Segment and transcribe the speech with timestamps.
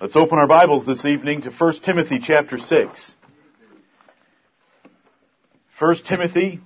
[0.00, 3.14] Let's open our Bibles this evening to 1 Timothy chapter 6.
[5.78, 6.60] 1 Timothy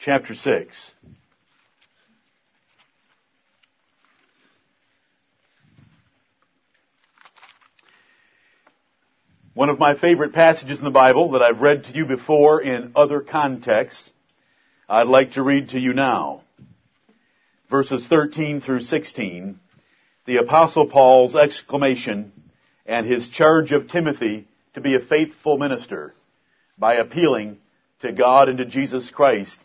[0.00, 0.90] chapter 6.
[9.54, 12.90] One of my favorite passages in the Bible that I've read to you before in
[12.96, 14.10] other contexts,
[14.88, 16.42] I'd like to read to you now
[17.70, 19.58] verses 13 through 16,
[20.26, 22.32] the apostle Paul's exclamation
[22.84, 26.14] and his charge of Timothy to be a faithful minister
[26.78, 27.58] by appealing
[28.00, 29.58] to God and to Jesus Christ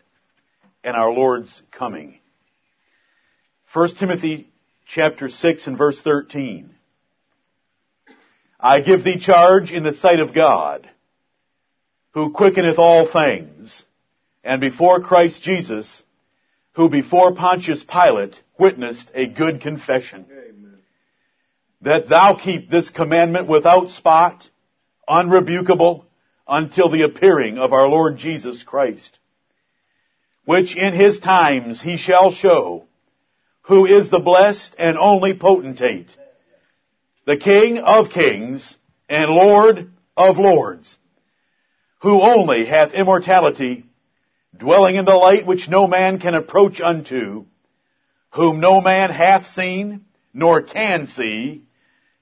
[0.83, 2.19] and our Lord's coming.
[3.73, 4.49] 1 Timothy
[4.87, 6.71] chapter 6 and verse 13.
[8.59, 10.89] I give thee charge in the sight of God,
[12.13, 13.83] who quickeneth all things,
[14.43, 16.03] and before Christ Jesus,
[16.73, 20.25] who before Pontius Pilate witnessed a good confession.
[20.31, 20.79] Amen.
[21.81, 24.47] That thou keep this commandment without spot,
[25.09, 26.05] unrebukable,
[26.47, 29.17] until the appearing of our Lord Jesus Christ,
[30.45, 32.85] which in his times he shall show,
[33.63, 36.15] who is the blessed and only potentate,
[37.25, 38.75] the King of kings
[39.07, 40.97] and Lord of lords,
[41.99, 43.85] who only hath immortality
[44.55, 47.45] dwelling in the light which no man can approach unto,
[48.31, 51.63] whom no man hath seen, nor can see,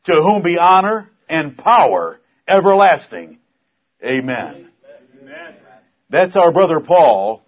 [0.06, 3.40] to whom be honor and power everlasting.
[4.04, 4.70] Amen.
[5.22, 5.56] Amen.
[6.10, 7.44] That's our brother Paul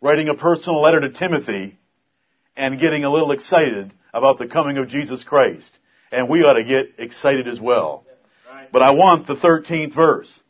[0.00, 1.78] writing a personal letter to Timothy
[2.56, 5.70] and getting a little excited about the coming of Jesus Christ.
[6.10, 8.04] And we ought to get excited as well.
[8.70, 10.40] But I want the 13th verse.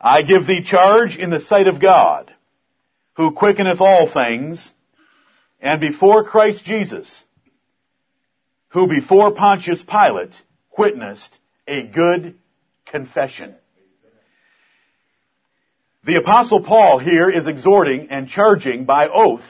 [0.00, 2.32] I give thee charge in the sight of God
[3.14, 4.72] who quickeneth all things,
[5.60, 7.24] and before Christ Jesus,
[8.68, 10.34] who before Pontius Pilate
[10.76, 12.38] witnessed a good
[12.86, 13.54] confession.
[16.04, 19.44] The apostle Paul here is exhorting and charging by oath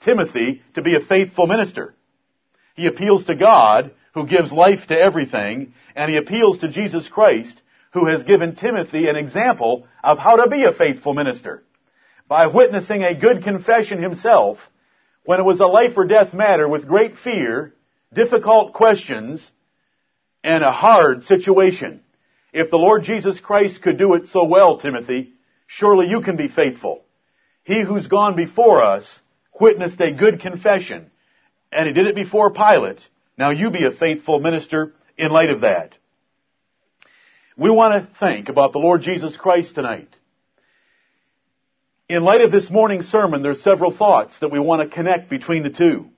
[0.00, 1.94] Timothy to be a faithful minister.
[2.74, 7.60] He appeals to God who gives life to everything and he appeals to Jesus Christ
[7.92, 11.62] who has given Timothy an example of how to be a faithful minister
[12.28, 14.58] by witnessing a good confession himself
[15.24, 17.74] when it was a life or death matter with great fear,
[18.12, 19.50] difficult questions,
[20.42, 22.00] and a hard situation.
[22.52, 25.32] If the Lord Jesus Christ could do it so well, Timothy,
[25.66, 27.02] surely you can be faithful.
[27.64, 29.20] He who's gone before us
[29.58, 31.10] witnessed a good confession,
[31.70, 32.98] and he did it before Pilate.
[33.38, 35.94] Now you be a faithful minister in light of that.
[37.56, 40.08] We want to think about the Lord Jesus Christ tonight.
[42.12, 45.62] In light of this morning's sermon, there's several thoughts that we want to connect between
[45.62, 46.10] the two.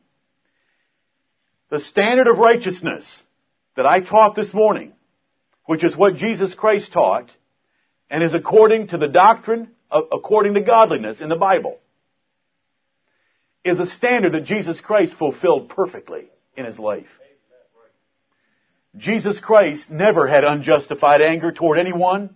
[1.70, 3.06] The standard of righteousness
[3.76, 4.94] that I taught this morning,
[5.66, 7.30] which is what Jesus Christ taught,
[8.10, 11.78] and is according to the doctrine, of, according to godliness in the Bible,
[13.64, 16.24] is a standard that Jesus Christ fulfilled perfectly
[16.56, 17.06] in his life.
[18.96, 22.34] Jesus Christ never had unjustified anger toward anyone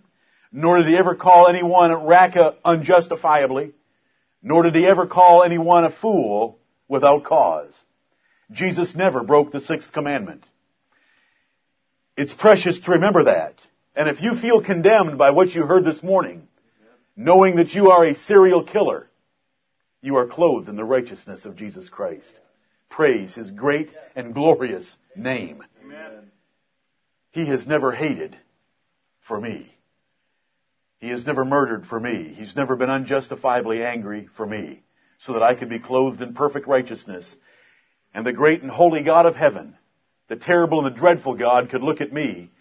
[0.51, 3.71] nor did he ever call anyone Raca unjustifiably,
[4.41, 7.73] nor did he ever call anyone a fool without cause.
[8.51, 10.43] Jesus never broke the sixth commandment.
[12.17, 13.55] It's precious to remember that.
[13.95, 16.47] And if you feel condemned by what you heard this morning,
[17.15, 19.07] knowing that you are a serial killer,
[20.01, 22.33] you are clothed in the righteousness of Jesus Christ.
[22.89, 25.63] Praise His great and glorious name.
[25.83, 26.31] Amen.
[27.31, 28.37] He has never hated
[29.27, 29.75] for me.
[30.99, 32.33] He has never murdered for me.
[32.35, 34.83] He's never been unjustifiably angry for me,
[35.21, 37.35] so that I could be clothed in perfect righteousness.
[38.13, 39.75] And the great and holy God of heaven,
[40.27, 42.51] the terrible and the dreadful God, could look at me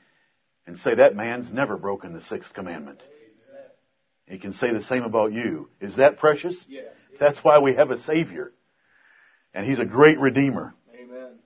[0.66, 3.00] and say, that man's never broken the sixth commandment.
[4.26, 5.70] He can say the same about you.
[5.81, 6.62] Is that precious?
[6.69, 6.82] Yeah.
[7.19, 8.53] That's why we have a Savior.
[9.55, 10.75] And He's a great Redeemer.
[10.94, 11.38] Amen.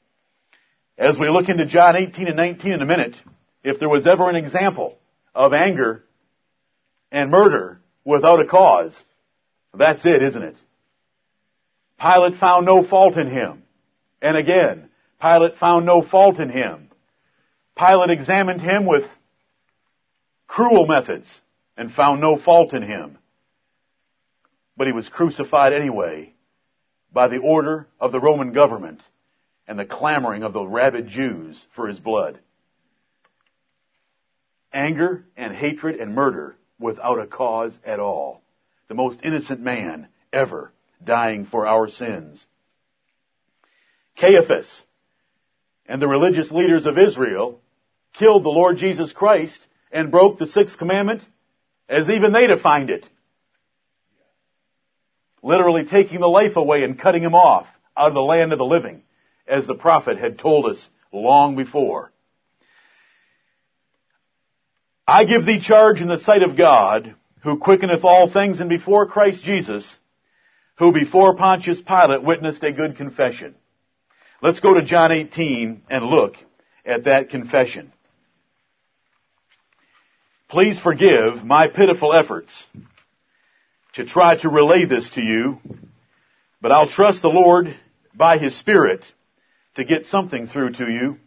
[0.99, 3.15] As we look into John 18 and 19 in a minute,
[3.62, 4.99] if there was ever an example
[5.35, 6.05] of anger
[7.12, 9.00] and murder without a cause.
[9.73, 10.56] That's it, isn't it?
[12.00, 13.62] Pilate found no fault in him.
[14.20, 14.88] And again,
[15.20, 16.88] Pilate found no fault in him.
[17.79, 19.05] Pilate examined him with
[20.49, 21.41] cruel methods
[21.76, 23.19] and found no fault in him.
[24.76, 26.35] But he was crucified anyway
[27.12, 29.03] by the order of the Roman government
[29.69, 32.41] and the clamoring of the rabid Jews for his blood.
[34.73, 38.43] Anger and hatred and murder without a cause at all.
[38.89, 40.73] The most innocent man ever
[41.05, 42.45] dying for our sins.
[44.19, 44.83] Caiaphas,
[45.87, 47.61] and the religious leaders of Israel
[48.19, 49.59] killed the Lord Jesus Christ
[49.91, 51.23] and broke the sixth commandment
[51.89, 53.07] as even they defined it.
[55.43, 57.67] Literally taking the life away and cutting him off
[57.97, 59.03] out of the land of the living,
[59.47, 62.13] as the prophet had told us long before.
[65.06, 69.06] I give thee charge in the sight of God, who quickeneth all things, and before
[69.06, 69.99] Christ Jesus,
[70.78, 73.54] who before Pontius Pilate witnessed a good confession.
[74.40, 76.34] Let's go to John 18 and look
[76.84, 77.93] at that confession.
[80.49, 82.64] Please forgive my pitiful efforts
[83.94, 85.58] to try to relay this to you,
[86.60, 87.76] but I'll trust the Lord
[88.14, 89.02] by His Spirit
[89.76, 91.19] to get something through to you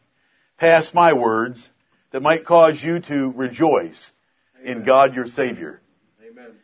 [0.58, 1.68] past my words
[2.16, 4.12] that might cause you to rejoice
[4.62, 4.78] Amen.
[4.78, 5.82] in God your Savior.
[6.26, 6.56] Amen.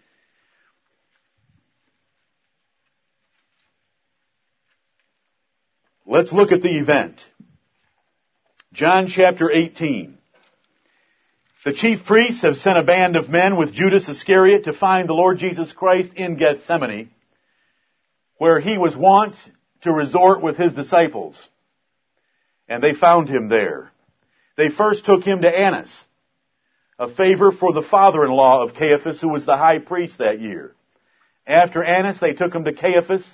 [6.06, 7.20] Let's look at the event.
[8.72, 10.18] John chapter 18.
[11.66, 15.14] The chief priests have sent a band of men with Judas Iscariot to find the
[15.14, 17.12] Lord Jesus Christ in Gethsemane,
[18.38, 19.36] where he was wont
[19.82, 21.38] to resort with his disciples.
[22.70, 23.91] And they found him there.
[24.58, 25.92] They first took him to Annas,
[27.00, 30.76] a favor for the father-in-law of Caiaphas, who was the high priest that year.
[31.48, 33.28] After Annas, they took him to Caiaphas,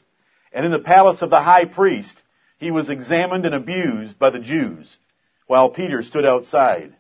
[0.54, 2.22] and in the palace of the high priest,
[2.58, 4.98] he was examined and abused by the Jews,
[5.48, 6.96] while Peter stood outside.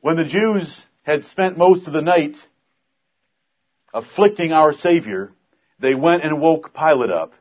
[0.00, 2.36] When the Jews had spent most of the night
[3.92, 5.32] afflicting our Savior,
[5.80, 7.32] they went and woke Pilate up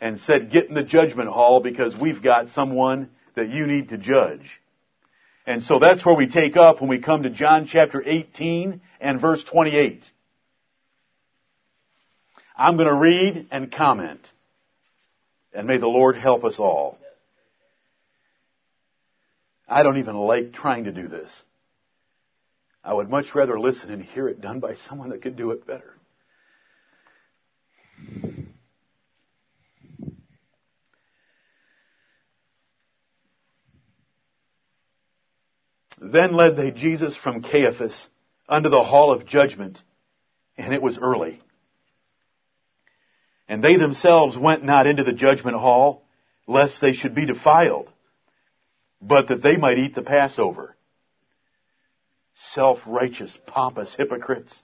[0.00, 3.98] and said, get in the judgment hall because we've got someone that you need to
[3.98, 4.60] judge.
[5.46, 9.20] And so that's where we take up when we come to John chapter 18 and
[9.20, 10.02] verse 28.
[12.56, 14.20] I'm going to read and comment.
[15.52, 16.98] And may the Lord help us all.
[19.68, 21.30] I don't even like trying to do this.
[22.82, 25.66] I would much rather listen and hear it done by someone that could do it
[25.66, 25.94] better.
[36.00, 38.08] Then led they Jesus from Caiaphas
[38.48, 39.80] unto the hall of judgment,
[40.56, 41.40] and it was early.
[43.48, 46.04] And they themselves went not into the judgment hall,
[46.46, 47.90] lest they should be defiled,
[49.00, 50.76] but that they might eat the Passover.
[52.34, 54.62] Self-righteous, pompous hypocrites,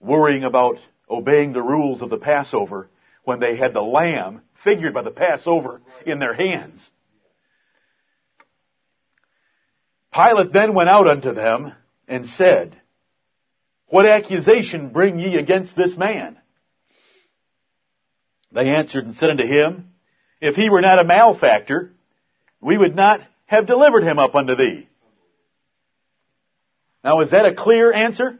[0.00, 0.78] worrying about
[1.08, 2.88] obeying the rules of the Passover
[3.24, 6.90] when they had the lamb, figured by the Passover, in their hands.
[10.12, 11.72] Pilate then went out unto them
[12.06, 12.80] and said,
[13.86, 16.38] What accusation bring ye against this man?
[18.52, 19.92] They answered and said unto him,
[20.40, 21.92] If he were not a malefactor,
[22.60, 24.88] we would not have delivered him up unto thee.
[27.04, 28.38] Now is that a clear answer?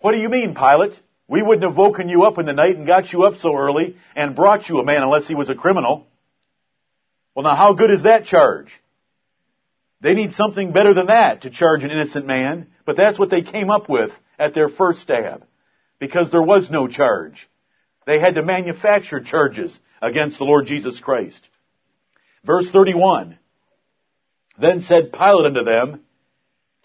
[0.00, 0.98] What do you mean, Pilate?
[1.26, 3.96] We wouldn't have woken you up in the night and got you up so early
[4.16, 6.06] and brought you a man unless he was a criminal.
[7.38, 8.66] Well now how good is that charge?
[10.00, 13.42] They need something better than that to charge an innocent man, but that's what they
[13.42, 15.44] came up with at their first stab.
[16.00, 17.48] Because there was no charge.
[18.06, 21.40] They had to manufacture charges against the Lord Jesus Christ.
[22.44, 23.38] Verse 31.
[24.60, 26.00] Then said Pilate unto them,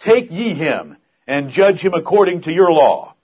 [0.02, 3.16] Take ye him and judge him according to your law.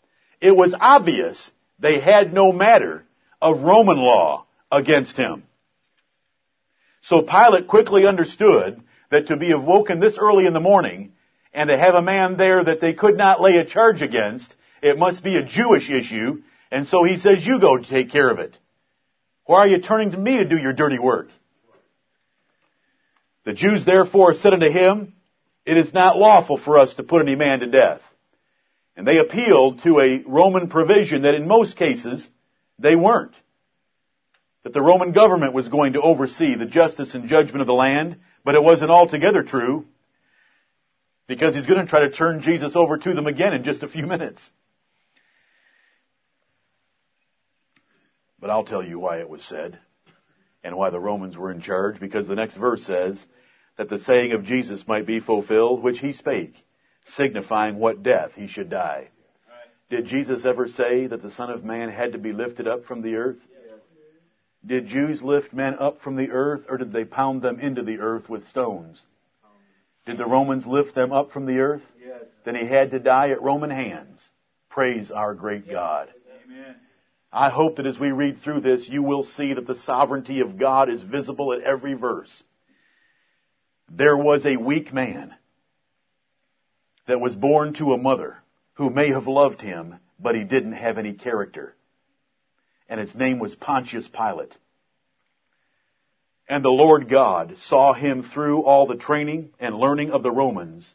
[0.42, 3.06] It was obvious they had no matter
[3.39, 5.44] of Roman law against him.
[7.01, 11.13] So Pilate quickly understood that to be awoken this early in the morning
[11.53, 14.98] and to have a man there that they could not lay a charge against, it
[14.98, 18.58] must be a Jewish issue, and so he says, you go take care of it.
[19.46, 21.29] Why are you turning to me to do your dirty work?
[23.46, 25.13] The Jews therefore said unto him,
[25.65, 28.01] It is not lawful for us to put any man to death.
[28.96, 32.27] And they appealed to a Roman provision that in most cases
[32.77, 33.34] they weren't.
[34.63, 38.18] That the Roman government was going to oversee the justice and judgment of the land,
[38.44, 39.86] but it wasn't altogether true
[41.28, 43.88] because he's going to try to turn Jesus over to them again in just a
[43.88, 44.42] few minutes.
[48.39, 49.80] But I'll tell you why it was said
[50.63, 53.24] and why the Romans were in charge because the next verse says
[53.78, 56.56] that the saying of Jesus might be fulfilled which he spake,
[57.16, 59.10] signifying what death he should die.
[59.89, 63.01] Did Jesus ever say that the Son of Man had to be lifted up from
[63.01, 63.39] the earth?
[64.66, 68.00] Did Jews lift men up from the earth or did they pound them into the
[68.00, 69.01] earth with stones?
[70.06, 71.84] Did the Romans lift them up from the earth?
[72.04, 72.24] Yes.
[72.44, 74.28] Then he had to die at Roman hands.
[74.70, 76.10] Praise our great God.
[76.46, 76.75] Amen.
[77.32, 80.58] I hope that as we read through this, you will see that the sovereignty of
[80.58, 82.44] God is visible at every verse.
[83.89, 85.34] There was a weak man
[87.08, 88.38] that was born to a mother
[88.74, 91.75] who may have loved him, but he didn't have any character.
[92.89, 94.58] And his name was Pontius Pilate.
[96.50, 100.93] And the Lord God saw him through all the training and learning of the Romans,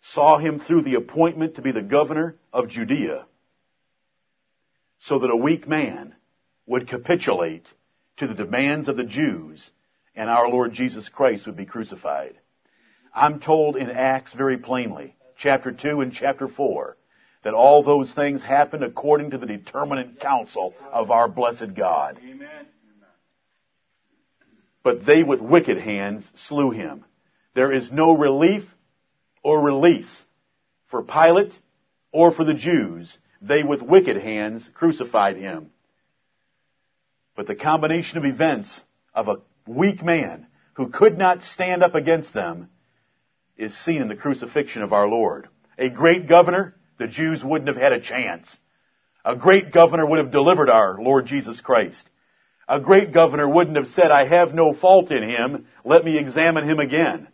[0.00, 3.26] saw him through the appointment to be the governor of Judea,
[5.00, 6.14] so that a weak man
[6.66, 7.66] would capitulate
[8.18, 9.70] to the demands of the Jews
[10.14, 12.34] and our Lord Jesus Christ would be crucified.
[13.12, 16.96] I'm told in Acts very plainly, chapter 2 and chapter 4,
[17.44, 22.18] that all those things happened according to the determinate counsel of our blessed God.
[22.18, 22.66] Amen.
[24.82, 27.04] But they with wicked hands slew him.
[27.54, 28.64] There is no relief
[29.42, 30.22] or release
[30.90, 31.52] for Pilate
[32.12, 35.70] or for the Jews they with wicked hands crucified him.
[37.36, 38.80] But the combination of events
[39.14, 39.36] of a
[39.66, 42.70] weak man who could not stand up against them
[43.56, 45.48] is seen in the crucifixion of our Lord.
[45.78, 46.74] A great governor,
[47.04, 48.56] the Jews wouldn't have had a chance.
[49.26, 52.02] A great governor would have delivered our Lord Jesus Christ.
[52.66, 56.66] A great governor wouldn't have said, I have no fault in him, let me examine
[56.66, 57.28] him again.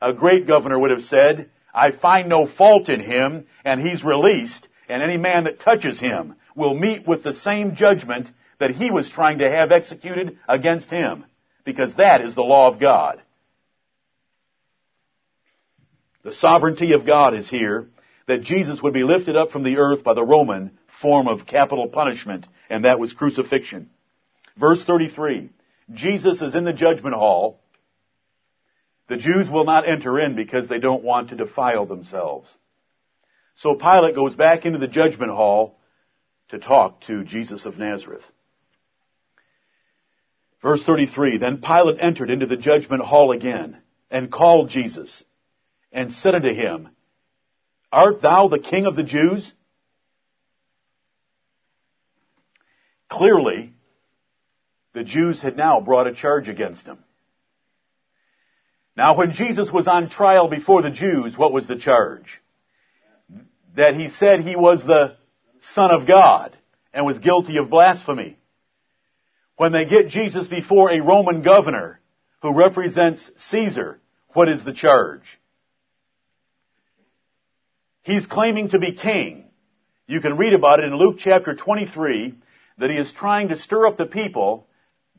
[0.00, 4.68] A great governor would have said, I find no fault in him, and he's released,
[4.88, 8.28] and any man that touches him will meet with the same judgment
[8.60, 11.24] that he was trying to have executed against him,
[11.64, 13.20] because that is the law of God.
[16.22, 17.88] The sovereignty of God is here,
[18.26, 21.88] that Jesus would be lifted up from the earth by the Roman form of capital
[21.88, 23.90] punishment, and that was crucifixion.
[24.58, 25.50] Verse 33,
[25.92, 27.60] Jesus is in the judgment hall.
[29.08, 32.52] The Jews will not enter in because they don't want to defile themselves.
[33.56, 35.78] So Pilate goes back into the judgment hall
[36.48, 38.24] to talk to Jesus of Nazareth.
[40.62, 43.78] Verse 33, Then Pilate entered into the judgment hall again
[44.10, 45.22] and called Jesus
[45.92, 46.88] and said unto him,
[47.92, 49.52] Art thou the king of the Jews?
[53.08, 53.72] Clearly,
[54.92, 56.98] the Jews had now brought a charge against him.
[58.96, 62.40] Now when Jesus was on trial before the Jews, what was the charge?
[63.76, 65.16] that he said he was the
[65.74, 66.56] Son of God
[66.92, 68.38] and was guilty of blasphemy.
[69.56, 72.00] When they get Jesus before a Roman governor
[72.42, 74.00] who represents Caesar,
[74.32, 75.22] what is the charge?
[78.06, 79.46] He's claiming to be king.
[80.06, 82.36] You can read about it in Luke chapter 23
[82.78, 84.68] that he is trying to stir up the people,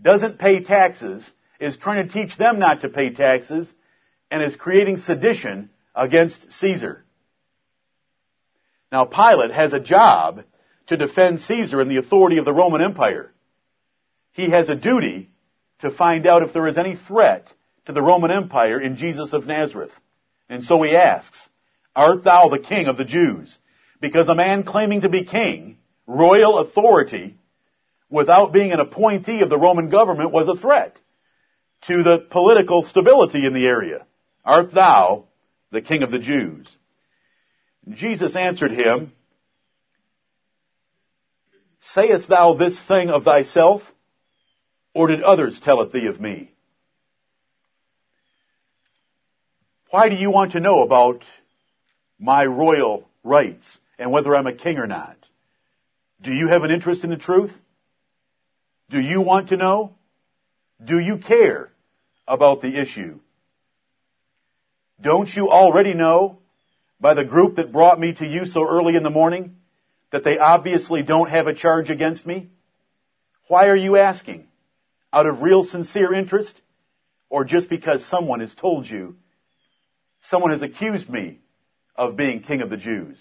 [0.02, 1.30] doesn't pay taxes,
[1.60, 3.70] is trying to teach them not to pay taxes,
[4.32, 7.04] and is creating sedition against Caesar.
[8.90, 10.44] Now Pilate has a job
[10.88, 13.34] to defend Caesar and the authority of the Roman Empire.
[14.32, 15.30] He has a duty
[15.82, 17.52] to find out if there is any threat
[17.88, 19.92] to the Roman Empire in Jesus of Nazareth.
[20.48, 21.50] And so he asks,
[21.98, 23.58] Art thou the king of the Jews?
[24.00, 27.36] Because a man claiming to be king, royal authority,
[28.08, 30.96] without being an appointee of the Roman government was a threat
[31.88, 34.06] to the political stability in the area.
[34.46, 35.26] Art thou
[35.72, 36.68] the king of the Jews?
[37.90, 39.12] Jesus answered him,
[41.82, 43.82] Sayest thou this thing of thyself,
[44.94, 46.52] or did others tell it thee of me?
[49.90, 51.24] Why do you want to know about
[52.20, 55.18] my royal rights and whether I'm a king or not?
[56.22, 57.52] Do you have an interest in the truth?
[58.90, 59.94] Do you want to know?
[60.84, 61.72] Do you care
[62.28, 63.20] about the issue?
[65.02, 66.40] Don't you already know
[67.00, 69.58] by the group that brought me to you so early in the morning
[70.12, 72.50] that they obviously don't have a charge against me?
[73.48, 74.48] Why are you asking?
[75.14, 76.54] Out of real sincere interest?
[77.30, 79.18] Or just because someone has told you,
[80.24, 81.40] someone has accused me
[81.98, 83.18] of being king of the Jews?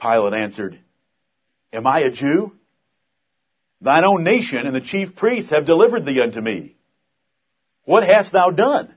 [0.00, 0.78] Pilate answered,
[1.72, 2.52] Am I a Jew?
[3.80, 6.76] Thine own nation and the chief priests have delivered thee unto me.
[7.84, 8.94] What hast thou done?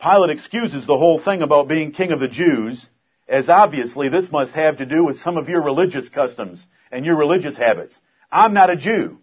[0.00, 2.86] Pilate excuses the whole thing about being king of the Jews,
[3.28, 7.16] as obviously this must have to do with some of your religious customs and your
[7.16, 7.98] religious habits.
[8.30, 9.18] I'm not a Jew.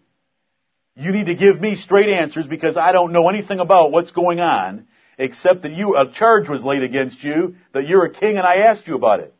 [0.96, 4.40] You need to give me straight answers because I don't know anything about what's going
[4.40, 4.86] on,
[5.18, 8.56] except that you, a charge was laid against you, that you're a king and I
[8.58, 9.34] asked you about it.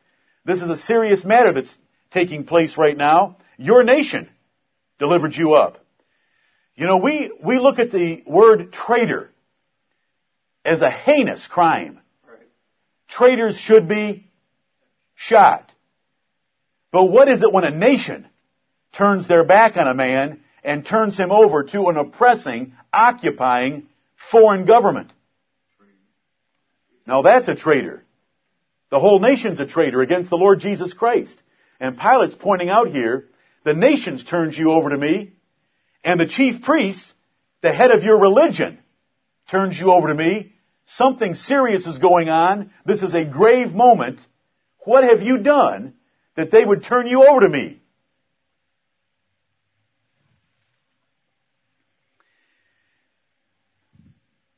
[0.44, 1.76] This is a serious matter that's
[2.14, 4.28] taking place right now, your nation
[4.98, 5.84] delivered you up.
[6.76, 9.30] You know, we, we look at the word traitor
[10.64, 12.00] as a heinous crime.
[13.08, 14.23] Traitors should be
[15.14, 15.70] shot.
[16.92, 18.26] But what is it when a nation
[18.92, 23.88] turns their back on a man and turns him over to an oppressing, occupying
[24.30, 25.12] foreign government?
[27.06, 28.02] Now that's a traitor.
[28.90, 31.36] The whole nation's a traitor against the Lord Jesus Christ.
[31.80, 33.24] And Pilate's pointing out here,
[33.64, 35.32] the nations turns you over to me,
[36.04, 37.12] and the chief priests,
[37.62, 38.78] the head of your religion,
[39.50, 40.52] turns you over to me.
[40.86, 42.70] Something serious is going on.
[42.86, 44.20] This is a grave moment.
[44.84, 45.94] What have you done
[46.36, 47.80] that they would turn you over to me?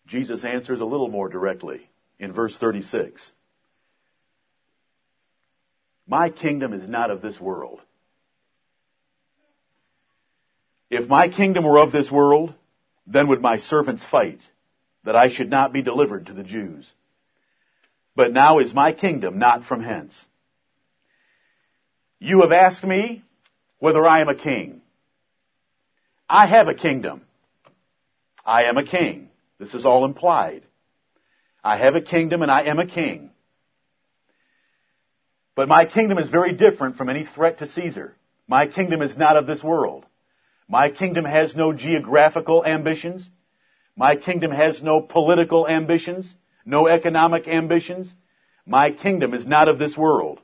[0.06, 3.30] Jesus answers a little more directly in verse 36.
[6.06, 7.80] My kingdom is not of this world.
[10.90, 12.54] If my kingdom were of this world,
[13.06, 14.38] then would my servants fight,
[15.04, 16.90] that I should not be delivered to the Jews.
[18.16, 20.24] But now is my kingdom not from hence.
[22.18, 23.22] You have asked me
[23.78, 24.80] whether I am a king.
[26.28, 27.22] I have a kingdom.
[28.44, 29.28] I am a king.
[29.58, 30.62] This is all implied.
[31.62, 33.30] I have a kingdom and I am a king.
[35.54, 38.14] But my kingdom is very different from any threat to Caesar.
[38.48, 40.06] My kingdom is not of this world.
[40.68, 43.28] My kingdom has no geographical ambitions.
[43.94, 46.34] My kingdom has no political ambitions,
[46.66, 48.12] no economic ambitions.
[48.66, 50.40] My kingdom is not of this world.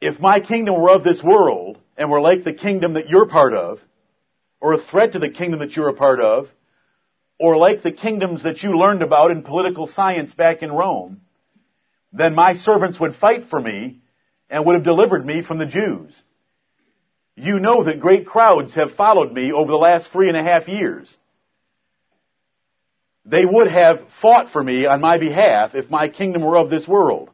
[0.00, 3.54] If my kingdom were of this world and were like the kingdom that you're part
[3.54, 3.80] of,
[4.60, 6.48] or a threat to the kingdom that you're a part of,
[7.38, 11.22] or like the kingdoms that you learned about in political science back in Rome,
[12.12, 14.00] then my servants would fight for me
[14.50, 16.14] and would have delivered me from the Jews.
[17.34, 20.68] You know that great crowds have followed me over the last three and a half
[20.68, 21.16] years.
[23.24, 26.88] They would have fought for me on my behalf if my kingdom were of this
[26.88, 27.30] world.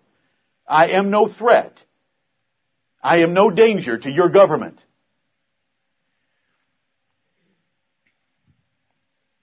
[0.66, 1.72] I am no threat.
[3.03, 4.81] I am no danger to your government.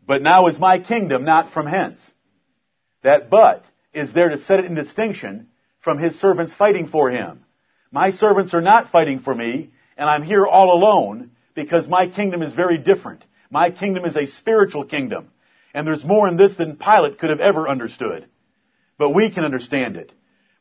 [0.06, 2.00] But now is my kingdom not from hence.
[3.02, 5.48] That but is there to set it in distinction
[5.82, 7.44] from his servants fighting for him.
[7.92, 12.44] My servants are not fighting for me, and I'm here all alone because my kingdom
[12.44, 13.24] is very different.
[13.50, 15.30] My kingdom is a spiritual kingdom.
[15.76, 18.28] And there's more in this than Pilate could have ever understood.
[18.98, 20.10] But we can understand it.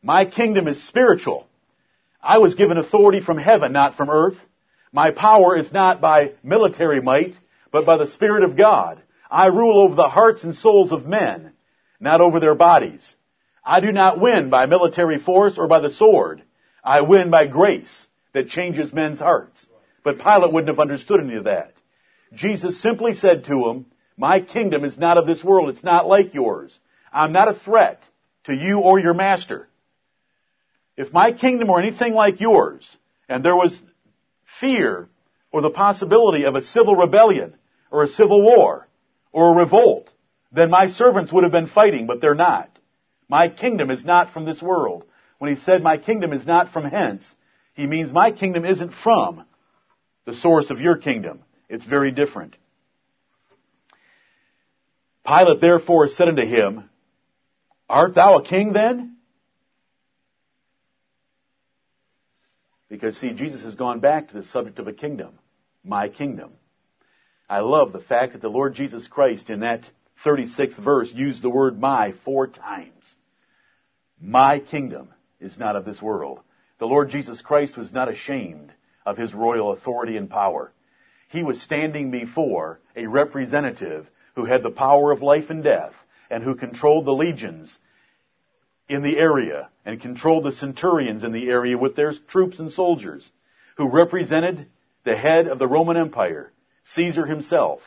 [0.03, 1.47] My kingdom is spiritual.
[2.21, 4.37] I was given authority from heaven, not from earth.
[4.93, 7.37] My power is not by military might,
[7.71, 9.03] but by the Spirit of God.
[9.31, 11.53] I rule over the hearts and souls of men,
[12.01, 13.15] not over their bodies.
[13.65, 16.43] I do not win by military force or by the sword.
[16.83, 19.65] I win by grace that changes men's hearts.
[20.03, 21.73] But Pilate wouldn't have understood any of that.
[22.35, 25.71] Jesus simply said to him, my kingdom is not of this world.
[25.71, 26.79] It's not like yours.
[27.13, 28.03] I'm not a threat
[28.45, 29.69] to you or your master.
[30.97, 32.97] If my kingdom were anything like yours,
[33.29, 33.77] and there was
[34.61, 35.09] fear
[35.51, 37.55] or the possibility of a civil rebellion
[37.91, 38.89] or a civil war
[39.33, 40.11] or a revolt,
[40.53, 42.71] then my servants would have been fighting, but they're not.
[43.29, 45.05] My kingdom is not from this world.
[45.39, 47.35] When he said my kingdom is not from hence,
[47.75, 49.45] he means my kingdom isn't from
[50.27, 51.41] the source of your kingdom.
[51.69, 52.57] It's very different.
[55.27, 56.89] Pilate therefore said unto him,
[57.89, 59.17] Art thou a king then?
[62.89, 65.39] Because see, Jesus has gone back to the subject of a kingdom.
[65.83, 66.53] My kingdom.
[67.49, 69.85] I love the fact that the Lord Jesus Christ in that
[70.25, 73.15] 36th verse used the word my four times.
[74.21, 75.09] My kingdom
[75.41, 76.41] is not of this world.
[76.79, 78.73] The Lord Jesus Christ was not ashamed
[79.05, 80.73] of his royal authority and power.
[81.29, 85.93] He was standing before a representative who had the power of life and death
[86.31, 87.79] and who controlled the legions
[88.89, 93.31] in the area and controlled the centurions in the area with their troops and soldiers
[93.77, 94.67] who represented
[95.05, 96.53] the head of the Roman Empire,
[96.85, 97.81] Caesar himself.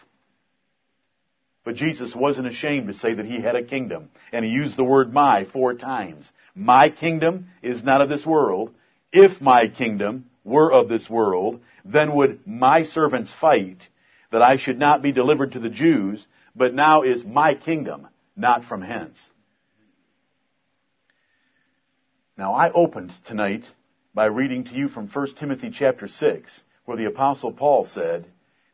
[1.63, 4.09] But Jesus wasn't ashamed to say that he had a kingdom.
[4.31, 6.31] And he used the word my four times.
[6.55, 8.73] My kingdom is not of this world.
[9.11, 13.79] If my kingdom were of this world, then would my servants fight
[14.31, 16.25] that I should not be delivered to the Jews,
[16.57, 19.29] but now is my kingdom not from hence.
[22.37, 23.63] Now I opened tonight
[24.13, 28.25] by reading to you from 1 Timothy chapter 6, where the apostle Paul said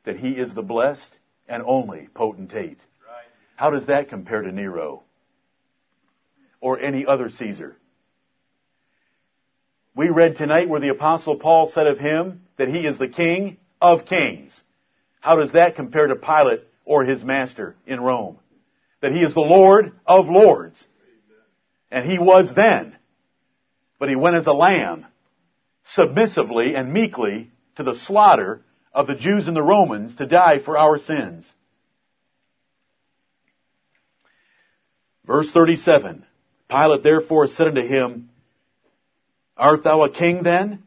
[0.06, 1.18] that he is the blessed
[1.48, 2.78] and only potentate.
[3.06, 3.26] Right.
[3.56, 5.04] How does that compare to Nero?
[6.62, 7.78] Or any other Caesar?
[9.96, 13.58] We read tonight where the apostle Paul said of him that he is the king
[13.82, 14.60] of kings.
[15.20, 18.38] How does that compare to Pilate or his master in Rome.
[19.02, 20.84] That he is the Lord of lords.
[21.92, 22.96] And he was then.
[24.00, 25.06] But he went as a lamb,
[25.86, 28.62] submissively and meekly to the slaughter
[28.94, 31.52] of the Jews and the Romans to die for our sins.
[35.26, 36.26] Verse 37.
[36.70, 38.30] Pilate therefore said unto him,
[39.56, 40.84] Art thou a king then?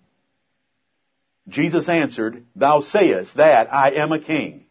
[1.49, 4.66] Jesus answered, Thou sayest that I am a king.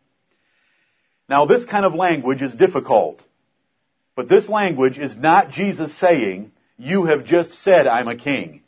[1.28, 3.22] Now this kind of language is difficult.
[4.16, 8.62] But this language is not Jesus saying, you have just said I'm a king.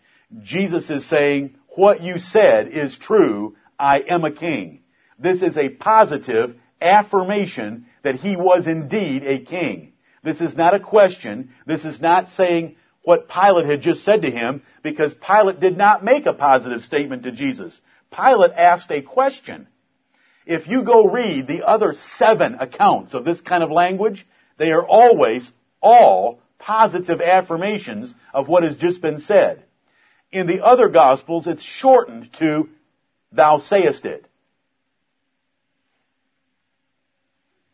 [0.43, 4.81] Jesus is saying, what you said is true, I am a king.
[5.19, 9.93] This is a positive affirmation that he was indeed a king.
[10.23, 11.51] This is not a question.
[11.65, 16.03] This is not saying what Pilate had just said to him because Pilate did not
[16.03, 17.79] make a positive statement to Jesus.
[18.11, 19.67] Pilate asked a question.
[20.47, 24.25] If you go read the other seven accounts of this kind of language,
[24.57, 29.65] they are always all positive affirmations of what has just been said.
[30.31, 32.69] In the other gospels, it's shortened to,
[33.33, 34.25] thou sayest it.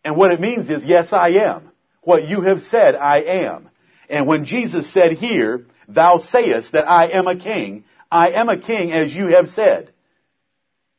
[0.04, 1.70] And what it means is, yes, I am.
[2.02, 3.70] What you have said, I am.
[4.10, 8.60] And when Jesus said here, thou sayest that I am a king, I am a
[8.60, 9.93] king as you have said,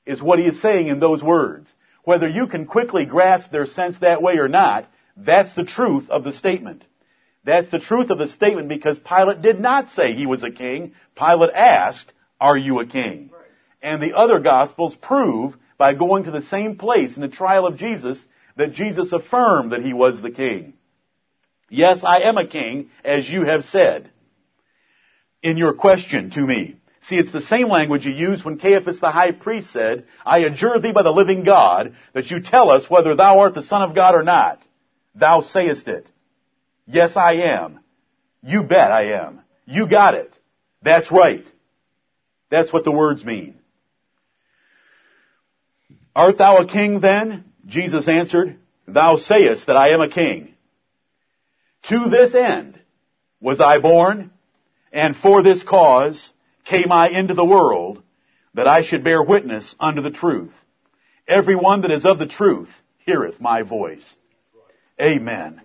[0.06, 1.72] is what he is saying in those words.
[2.04, 4.86] Whether you can quickly grasp their sense that way or not,
[5.16, 6.84] that's the truth of the statement.
[7.44, 10.94] That's the truth of the statement because Pilate did not say he was a king.
[11.16, 13.30] Pilate asked, are you a king?
[13.32, 13.42] Right.
[13.82, 17.76] And the other gospels prove by going to the same place in the trial of
[17.76, 18.24] Jesus
[18.56, 20.74] that Jesus affirmed that he was the king.
[21.68, 24.10] Yes, I am a king, as you have said.
[25.42, 26.76] In your question to me.
[27.04, 30.78] See, it's the same language you used when Caiaphas the high priest said, I adjure
[30.78, 33.94] thee by the living God that you tell us whether thou art the son of
[33.94, 34.62] God or not.
[35.14, 36.08] Thou sayest it.
[36.86, 37.80] Yes, I am.
[38.42, 39.40] You bet I am.
[39.66, 40.32] You got it.
[40.82, 41.46] That's right.
[42.50, 43.56] That's what the words mean.
[46.16, 47.44] Art thou a king then?
[47.66, 48.56] Jesus answered,
[48.88, 50.54] Thou sayest that I am a king.
[51.84, 52.80] To this end
[53.40, 54.30] was I born,
[54.90, 56.32] and for this cause
[56.64, 58.03] came I into the world,
[58.55, 60.53] that I should bear witness unto the truth.
[61.27, 64.14] Everyone that is of the truth heareth my voice.
[65.00, 65.61] Amen.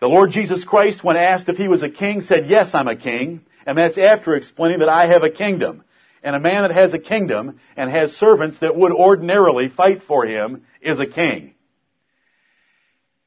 [0.00, 2.96] The Lord Jesus Christ, when asked if he was a king, said, yes, I'm a
[2.96, 3.42] king.
[3.64, 5.84] And that's after explaining that I have a kingdom.
[6.22, 10.26] And a man that has a kingdom and has servants that would ordinarily fight for
[10.26, 11.54] him is a king.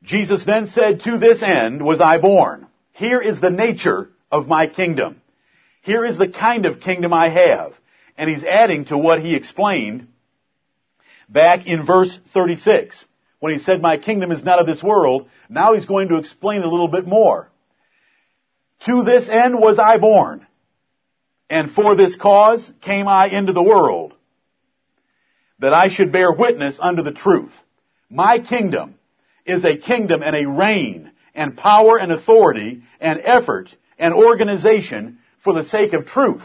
[0.03, 2.67] Jesus then said, to this end was I born.
[2.91, 5.21] Here is the nature of my kingdom.
[5.85, 7.73] Here is the kind of kingdom I have.
[8.17, 10.07] And he's adding to what he explained
[11.29, 13.05] back in verse 36
[13.39, 16.63] when he said, my kingdom is not of this world, now he's going to explain
[16.63, 17.51] a little bit more.
[18.87, 20.47] To this end was I born,
[21.49, 24.15] and for this cause came I into the world,
[25.59, 27.53] that I should bear witness unto the truth.
[28.09, 28.95] My kingdom
[29.45, 33.69] is a kingdom and a reign and power and authority and effort
[33.99, 36.41] and organization for the sake of truth,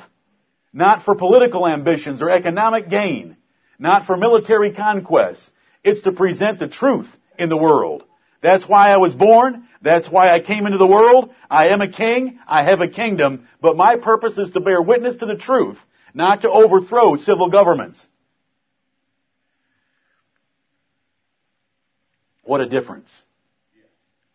[0.72, 3.36] not for political ambitions or economic gain,
[3.80, 5.50] not for military conquests.
[5.82, 7.08] It's to present the truth
[7.38, 8.04] in the world.
[8.42, 9.66] That's why I was born.
[9.82, 11.30] That's why I came into the world.
[11.50, 12.38] I am a king.
[12.46, 13.48] I have a kingdom.
[13.60, 15.78] But my purpose is to bear witness to the truth,
[16.14, 18.06] not to overthrow civil governments.
[22.44, 23.10] What a difference.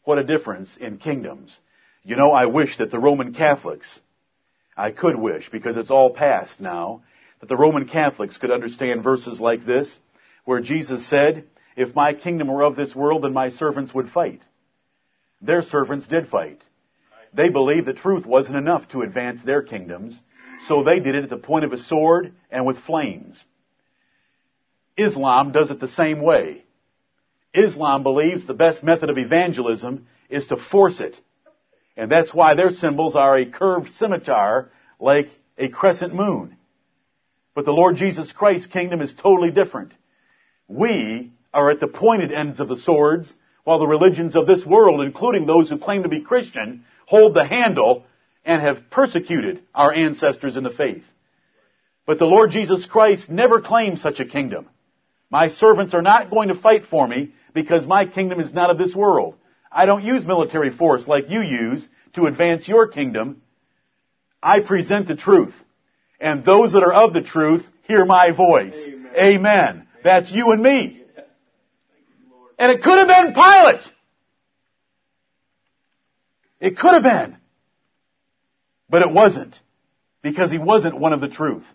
[0.04, 1.58] What a difference in kingdoms.
[2.04, 4.00] You know, I wish that the Roman Catholics,
[4.78, 7.04] I could wish, because it's all past now,
[7.40, 9.98] that the Roman Catholics could understand verses like this,
[10.44, 14.42] where Jesus said, if my kingdom were of this world, then my servants would fight.
[15.42, 16.62] Their servants did fight.
[17.34, 20.22] They believed the truth wasn't enough to advance their kingdoms,
[20.68, 23.44] so they did it at the point of a sword and with flames.
[24.98, 26.64] Islam does it the same way.
[27.54, 31.20] Islam believes the best method of evangelism is to force it.
[31.98, 36.58] And that's why their symbols are a curved scimitar like a crescent moon.
[37.54, 39.94] But the Lord Jesus Christ's kingdom is totally different.
[40.68, 45.02] We are at the pointed ends of the swords, while the religions of this world,
[45.02, 48.04] including those who claim to be Christian, hold the handle
[48.44, 51.04] and have persecuted our ancestors in the faith.
[52.06, 54.68] But the Lord Jesus Christ never claimed such a kingdom.
[55.32, 58.78] My servants are not going to fight for me because my kingdom is not of
[58.78, 59.36] this world.
[59.76, 63.42] I don't use military force like you use to advance your kingdom.
[64.42, 65.54] I present the truth.
[66.18, 68.78] And those that are of the truth hear my voice.
[68.78, 69.14] Amen.
[69.18, 69.88] Amen.
[70.02, 71.04] That's you and me.
[72.58, 73.82] And it could have been Pilate.
[76.62, 77.38] It could have been.
[78.90, 79.60] But it wasn't.
[80.22, 81.66] Because he wasn't one of the truth.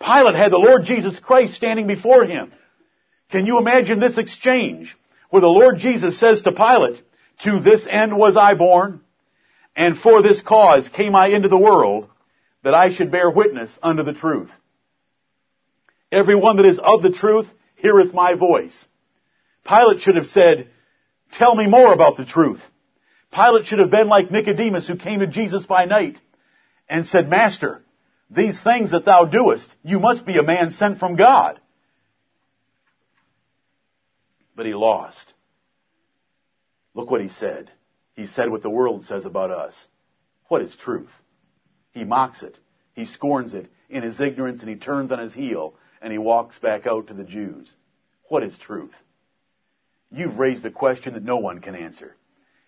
[0.00, 2.52] Pilate had the Lord Jesus Christ standing before him.
[3.32, 4.96] Can you imagine this exchange
[5.30, 7.02] where the Lord Jesus says to Pilate,
[7.44, 9.00] to this end was I born,
[9.74, 12.08] and for this cause came I into the world,
[12.62, 14.50] that I should bear witness unto the truth.
[16.12, 18.86] Everyone that is of the truth heareth my voice.
[19.66, 20.68] Pilate should have said,
[21.32, 22.60] tell me more about the truth.
[23.32, 26.18] Pilate should have been like Nicodemus who came to Jesus by night
[26.88, 27.82] and said, Master,
[28.28, 31.60] these things that thou doest, you must be a man sent from God.
[34.60, 35.32] But he lost.
[36.92, 37.70] Look what he said.
[38.14, 39.86] He said what the world says about us.
[40.48, 41.08] What is truth?
[41.92, 42.58] He mocks it.
[42.92, 46.58] He scorns it in his ignorance and he turns on his heel and he walks
[46.58, 47.72] back out to the Jews.
[48.28, 48.92] What is truth?
[50.10, 52.14] You've raised a question that no one can answer.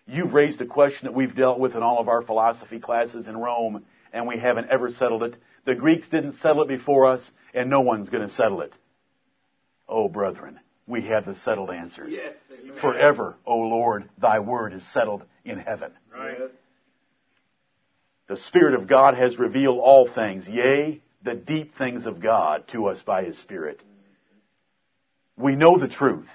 [0.07, 3.37] You've raised a question that we've dealt with in all of our philosophy classes in
[3.37, 5.35] Rome and we haven't ever settled it.
[5.65, 8.73] The Greeks didn't settle it before us and no one's going to settle it.
[9.87, 12.13] Oh, brethren, we have the settled answers.
[12.13, 12.33] Yes,
[12.81, 15.91] Forever, O Lord, thy word is settled in heaven.
[16.11, 16.37] Right.
[18.27, 22.87] The Spirit of God has revealed all things, yea, the deep things of God to
[22.87, 23.81] us by His Spirit.
[25.37, 26.27] We know the truth.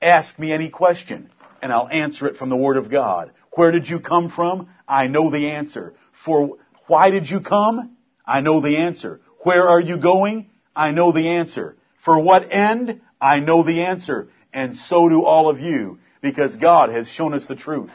[0.00, 1.30] Ask me any question,
[1.62, 3.32] and I'll answer it from the Word of God.
[3.52, 4.68] Where did you come from?
[4.86, 5.94] I know the answer.
[6.24, 7.96] For why did you come?
[8.24, 9.20] I know the answer.
[9.40, 10.50] Where are you going?
[10.74, 11.76] I know the answer.
[12.04, 13.00] For what end?
[13.20, 14.28] I know the answer.
[14.52, 17.90] And so do all of you, because God has shown us the truth.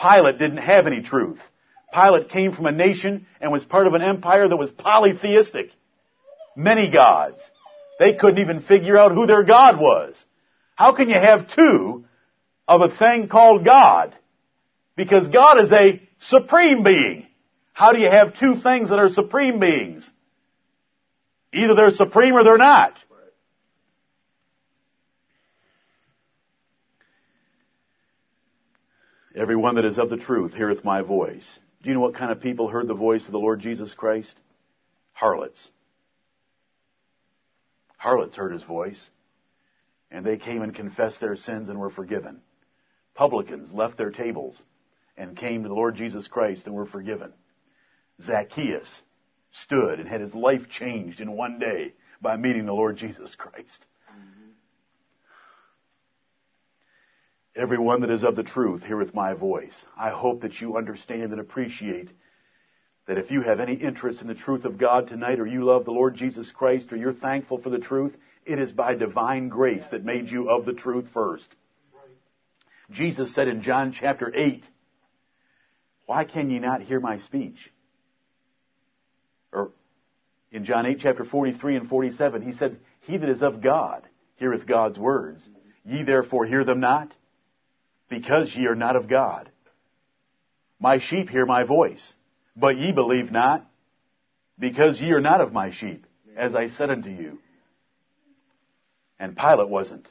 [0.00, 1.38] Pilate didn't have any truth.
[1.92, 5.70] Pilate came from a nation and was part of an empire that was polytheistic.
[6.56, 7.38] Many gods.
[7.98, 10.16] They couldn't even figure out who their God was.
[10.74, 12.04] How can you have two
[12.66, 14.14] of a thing called God?
[14.96, 17.26] Because God is a supreme being.
[17.72, 20.10] How do you have two things that are supreme beings?
[21.52, 22.94] Either they're supreme or they're not.
[29.34, 31.58] Everyone that is of the truth heareth my voice.
[31.82, 34.34] Do you know what kind of people heard the voice of the Lord Jesus Christ?
[35.12, 35.68] Harlots.
[37.96, 39.08] Harlots heard his voice,
[40.10, 42.40] and they came and confessed their sins and were forgiven.
[43.14, 44.60] Publicans left their tables
[45.16, 47.32] and came to the Lord Jesus Christ and were forgiven.
[48.24, 49.02] Zacchaeus
[49.50, 53.86] stood and had his life changed in one day by meeting the Lord Jesus Christ.
[54.10, 54.50] Mm-hmm.
[57.54, 59.74] Everyone that is of the truth heareth my voice.
[59.96, 62.08] I hope that you understand and appreciate
[63.06, 65.84] that if you have any interest in the truth of God tonight, or you love
[65.84, 68.14] the Lord Jesus Christ, or you're thankful for the truth,
[68.46, 71.48] it is by divine grace that made you of the truth first.
[72.90, 74.64] Jesus said in John chapter 8,
[76.06, 77.70] Why can ye not hear my speech?
[79.52, 79.72] Or
[80.50, 84.02] in John 8 chapter 43 and 47, he said, He that is of God
[84.36, 85.46] heareth God's words.
[85.84, 87.12] Ye therefore hear them not,
[88.12, 89.48] because ye are not of God.
[90.78, 92.12] My sheep hear my voice,
[92.54, 93.64] but ye believe not,
[94.58, 96.04] because ye are not of my sheep,
[96.36, 97.38] as I said unto you.
[99.18, 100.06] And Pilate wasn't.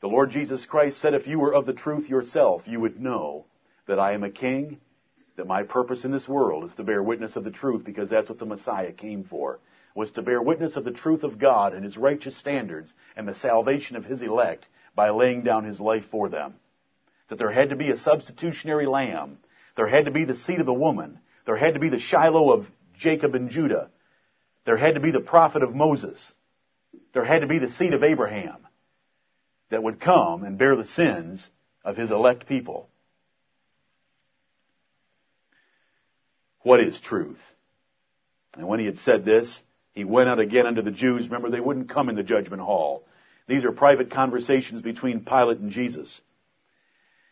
[0.00, 3.46] The Lord Jesus Christ said, if you were of the truth yourself, you would know
[3.88, 4.78] that I am a king,
[5.36, 8.28] that my purpose in this world is to bear witness of the truth, because that's
[8.28, 9.58] what the Messiah came for,
[9.96, 13.34] was to bear witness of the truth of God and His righteous standards and the
[13.34, 16.54] salvation of His elect by laying down His life for them
[17.32, 19.38] that there had to be a substitutionary lamb.
[19.74, 21.18] There had to be the seed of the woman.
[21.46, 22.66] There had to be the Shiloh of
[22.98, 23.88] Jacob and Judah.
[24.66, 26.20] There had to be the prophet of Moses.
[27.14, 28.66] There had to be the seed of Abraham
[29.70, 31.48] that would come and bear the sins
[31.82, 32.90] of his elect people.
[36.60, 37.40] What is truth?
[38.58, 39.62] And when he had said this,
[39.94, 41.24] he went out again unto the Jews.
[41.24, 43.06] Remember, they wouldn't come in the judgment hall.
[43.48, 46.20] These are private conversations between Pilate and Jesus.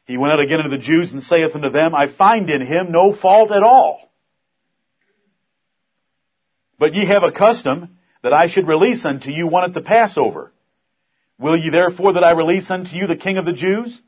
[0.05, 2.91] He went out again unto the Jews and saith unto them, I find in him
[2.91, 4.11] no fault at all.
[6.79, 10.53] But ye have a custom that I should release unto you one at the Passover.
[11.39, 14.01] Will ye therefore that I release unto you the King of the Jews?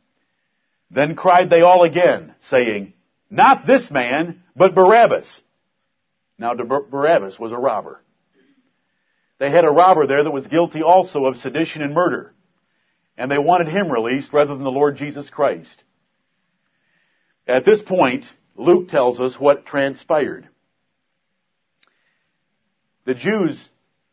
[0.91, 2.93] Then cried they all again, saying,
[3.31, 5.43] Not this man, but Barabbas.
[6.39, 8.03] Now Barabbas was a robber.
[9.39, 12.35] They had a robber there that was guilty also of sedition and murder.
[13.17, 15.83] And they wanted him released rather than the Lord Jesus Christ.
[17.47, 18.25] At this point,
[18.57, 20.49] Luke tells us what transpired.
[23.05, 23.69] The Jews,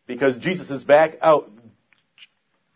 [0.08, 1.52] because Jesus is back out,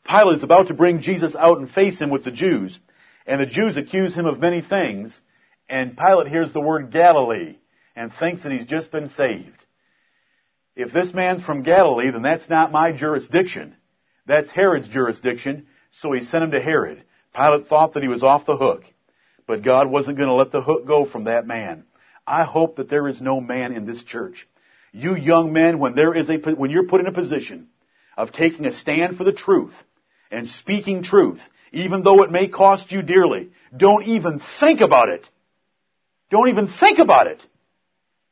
[0.08, 2.78] Pilate is about to bring Jesus out and face him with the Jews,
[3.26, 5.20] and the Jews accuse him of many things,
[5.70, 7.58] and Pilate hears the word Galilee
[7.96, 9.58] and thinks that he's just been saved.
[10.76, 13.76] If this man's from Galilee, then that's not my jurisdiction.
[14.26, 17.04] That's Herod's jurisdiction, so he sent him to Herod.
[17.36, 18.84] Pilate thought that he was off the hook,
[19.48, 21.86] but God wasn't going to let the hook go from that man.
[22.26, 24.48] I hope that there is no man in this church.
[24.92, 27.68] You young men, when there is a, when you're put in a position
[28.16, 29.74] of taking a stand for the truth
[30.32, 31.40] and speaking truth,
[31.72, 35.28] even though it may cost you dearly, don't even think about it.
[36.30, 37.42] Don't even think about it.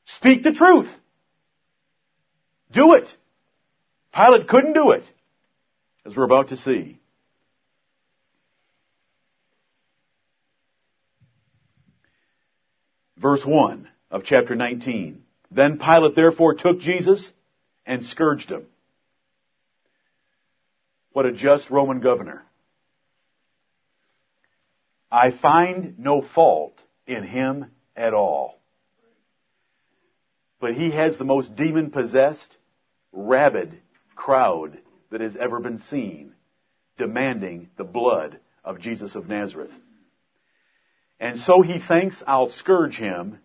[0.06, 0.90] Speak the truth.
[2.72, 3.08] Do it.
[4.14, 5.04] Pilate couldn't do it,
[6.06, 7.01] as we're about to see.
[13.22, 15.22] Verse 1 of chapter 19.
[15.52, 17.32] Then Pilate therefore took Jesus
[17.86, 18.66] and scourged him.
[21.14, 22.44] What a just Roman governor.
[25.12, 28.60] I find no fault in him at all.
[30.60, 32.56] But he has the most demon possessed,
[33.12, 33.78] rabid
[34.16, 34.80] crowd
[35.12, 36.34] that has ever been seen
[36.98, 39.72] demanding the blood of Jesus of Nazareth.
[41.22, 43.38] And so he thinks I'll scourge him,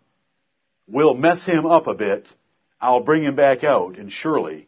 [0.89, 2.27] we'll mess him up a bit,
[2.81, 4.67] I'll bring him back out, and surely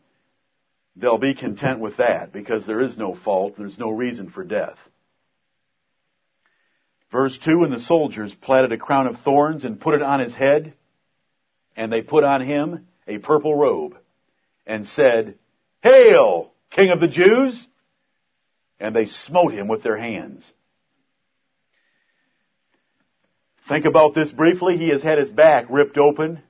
[0.95, 4.77] they'll be content with that because there is no fault, there's no reason for death.
[7.11, 10.35] Verse 2, and the soldiers platted a crown of thorns and put it on his
[10.35, 10.75] head,
[11.77, 13.97] and they put on him a purple robe,
[14.67, 15.39] and said,
[15.83, 17.67] Hail, King of the Jews!
[18.79, 20.53] And they smote him with their hands.
[23.69, 24.79] Think about this briefly.
[24.79, 26.41] He has had his back ripped open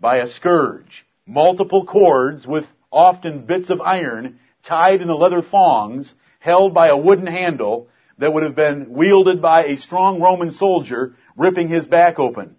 [0.00, 1.04] by a scourge.
[1.26, 6.96] Multiple cords with often bits of iron tied in the leather thongs held by a
[6.96, 12.18] wooden handle that would have been wielded by a strong Roman soldier ripping his back
[12.18, 12.56] open.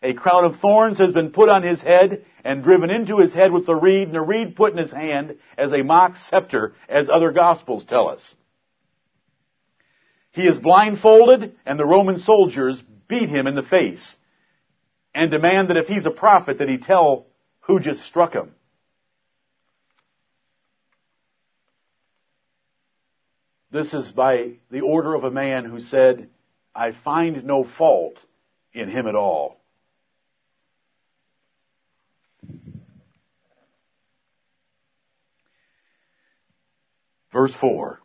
[0.00, 3.50] A crown of thorns has been put on his head and driven into his head
[3.50, 7.08] with a reed and a reed put in his hand as a mock scepter as
[7.08, 8.22] other gospels tell us.
[10.30, 14.16] He is blindfolded and the Roman soldiers beat him in the face
[15.14, 17.26] and demand that if he's a prophet that he tell
[17.60, 18.54] who just struck him.
[23.70, 26.28] This is by the order of a man who said,
[26.74, 28.14] I find no fault
[28.72, 29.60] in him at all.
[37.30, 38.00] Verse 4.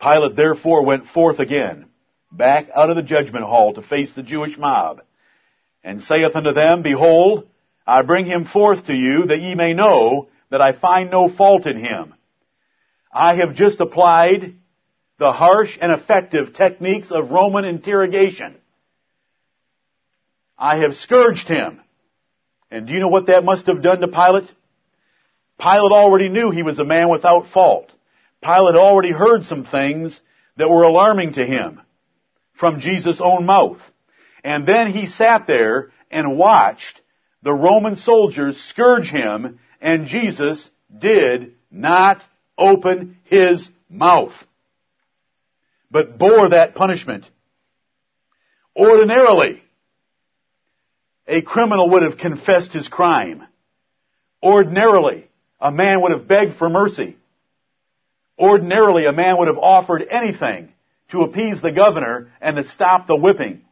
[0.00, 1.88] Pilate therefore went forth again
[2.30, 5.02] back out of the judgment hall to face the Jewish mob,
[5.82, 7.48] and saith unto them, Behold,
[7.86, 11.66] I bring him forth to you that ye may know that I find no fault
[11.66, 12.14] in him.
[13.12, 14.56] I have just applied
[15.18, 18.56] the harsh and effective techniques of Roman interrogation.
[20.58, 21.80] I have scourged him.
[22.70, 24.50] And do you know what that must have done to Pilate?
[25.58, 27.90] Pilate already knew he was a man without fault.
[28.42, 30.20] Pilate already heard some things
[30.56, 31.80] that were alarming to him
[32.58, 33.78] from Jesus' own mouth.
[34.44, 37.00] And then he sat there and watched
[37.42, 42.22] the Roman soldiers scourge him and Jesus did not
[42.56, 44.32] open his mouth,
[45.90, 47.26] but bore that punishment.
[48.74, 49.62] Ordinarily,
[51.26, 53.44] a criminal would have confessed his crime.
[54.42, 55.28] Ordinarily,
[55.60, 57.16] a man would have begged for mercy.
[58.38, 60.72] Ordinarily, a man would have offered anything
[61.10, 63.62] to appease the governor and to stop the whipping.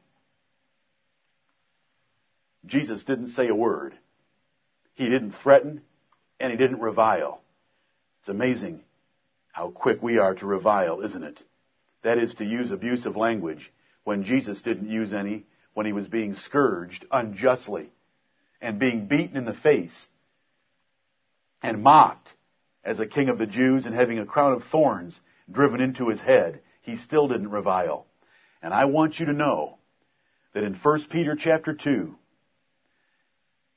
[2.64, 3.94] Jesus didn't say a word.
[4.94, 5.82] He didn't threaten
[6.40, 7.40] and he didn't revile.
[8.20, 8.80] It's amazing
[9.52, 11.40] how quick we are to revile, isn't it?
[12.02, 13.72] That is to use abusive language
[14.04, 15.44] when Jesus didn't use any
[15.74, 17.90] when he was being scourged unjustly
[18.60, 20.06] and being beaten in the face
[21.62, 22.28] and mocked
[22.84, 25.18] as a king of the Jews and having a crown of thorns
[25.50, 28.06] driven into his head he still didn't revile.
[28.62, 29.78] And I want you to know
[30.54, 32.16] that in 1 Peter chapter 2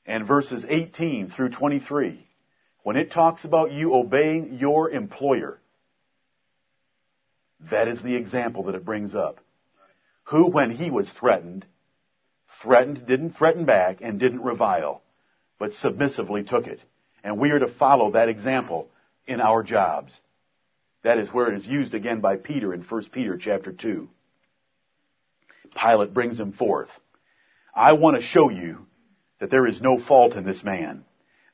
[0.06, 2.26] and verses 18 through 23,
[2.84, 5.60] when it talks about you obeying your employer,
[7.70, 9.40] that is the example that it brings up.
[10.24, 11.66] Who, when he was threatened,
[12.62, 15.02] threatened, didn't threaten back, and didn't revile,
[15.58, 16.80] but submissively took it.
[17.24, 18.88] And we are to follow that example
[19.26, 20.12] in our jobs.
[21.02, 24.08] That is where it is used again by Peter in 1 Peter chapter 2.
[25.74, 26.90] Pilate brings him forth.
[27.74, 28.86] I want to show you
[29.38, 31.04] that there is no fault in this man.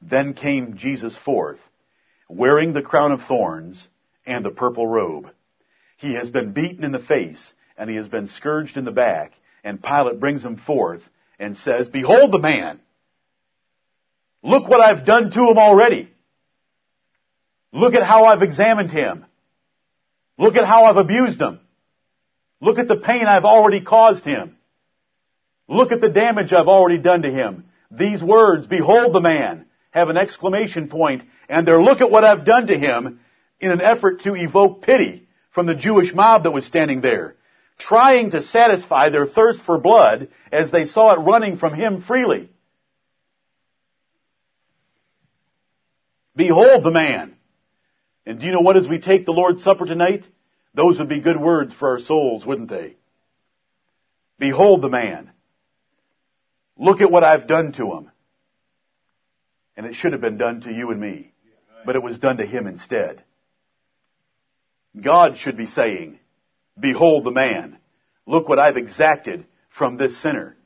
[0.02, 1.60] Then came Jesus forth,
[2.28, 3.86] wearing the crown of thorns
[4.26, 5.30] and the purple robe.
[5.96, 9.32] He has been beaten in the face and he has been scourged in the back.
[9.62, 11.02] And Pilate brings him forth
[11.38, 12.80] and says, behold the man.
[14.42, 16.10] Look what I've done to him already.
[17.72, 19.24] Look at how I've examined him.
[20.38, 21.60] Look at how I've abused him.
[22.60, 24.56] Look at the pain I've already caused him.
[25.68, 27.64] Look at the damage I've already done to him.
[27.90, 32.44] These words, behold the man, have an exclamation point, and they're look at what I've
[32.44, 33.20] done to him
[33.60, 37.36] in an effort to evoke pity from the Jewish mob that was standing there,
[37.78, 42.50] trying to satisfy their thirst for blood as they saw it running from him freely.
[46.34, 47.35] Behold the man.
[48.26, 50.24] And do you know what as we take the Lord's Supper tonight?
[50.74, 52.96] Those would be good words for our souls, wouldn't they?
[54.38, 55.30] Behold the man.
[56.76, 58.10] Look at what I've done to him.
[59.76, 61.32] And it should have been done to you and me.
[61.86, 63.22] But it was done to him instead.
[65.00, 66.18] God should be saying,
[66.78, 67.78] behold the man.
[68.26, 70.56] Look what I've exacted from this sinner.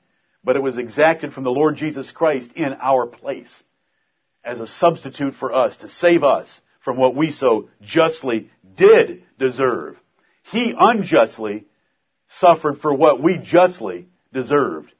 [0.43, 3.63] But it was exacted from the Lord Jesus Christ in our place
[4.43, 9.97] as a substitute for us to save us from what we so justly did deserve.
[10.51, 11.67] He unjustly
[12.29, 14.93] suffered for what we justly deserved.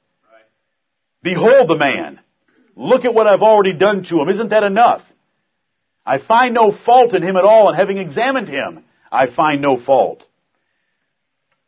[1.23, 2.19] Behold the man.
[2.75, 4.29] Look at what I've already done to him.
[4.29, 5.03] Isn't that enough?
[6.05, 9.77] I find no fault in him at all, and having examined him, I find no
[9.77, 10.23] fault.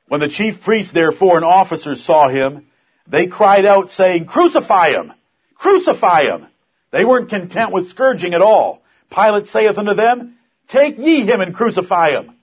[0.08, 2.68] When the chief priests, therefore, and officers saw him,
[3.08, 5.14] they cried out, saying, Crucify him!
[5.56, 6.48] Crucify him!
[6.92, 8.83] They weren't content with scourging at all.
[9.14, 10.38] Pilate saith unto them,
[10.70, 12.36] Take ye him and crucify him,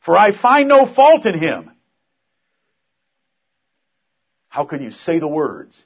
[0.00, 1.70] for I find no fault in him.
[4.48, 5.84] How can you say the words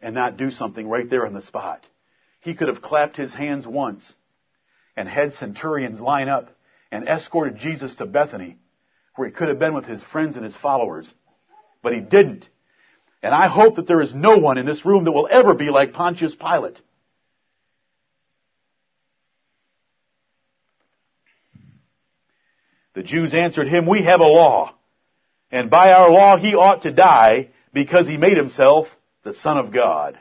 [0.00, 1.84] and not do something right there on the spot?
[2.40, 4.12] He could have clapped his hands once
[4.96, 6.50] and had centurions line up
[6.90, 8.56] and escorted Jesus to Bethany,
[9.16, 11.12] where he could have been with his friends and his followers.
[11.82, 12.48] But he didn't.
[13.22, 15.70] And I hope that there is no one in this room that will ever be
[15.70, 16.80] like Pontius Pilate.
[22.94, 24.74] The Jews answered him, We have a law,
[25.50, 28.86] and by our law he ought to die because he made himself
[29.24, 30.18] the Son of God.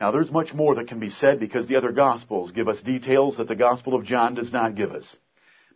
[0.00, 3.36] Now there's much more that can be said because the other Gospels give us details
[3.36, 5.16] that the Gospel of John does not give us.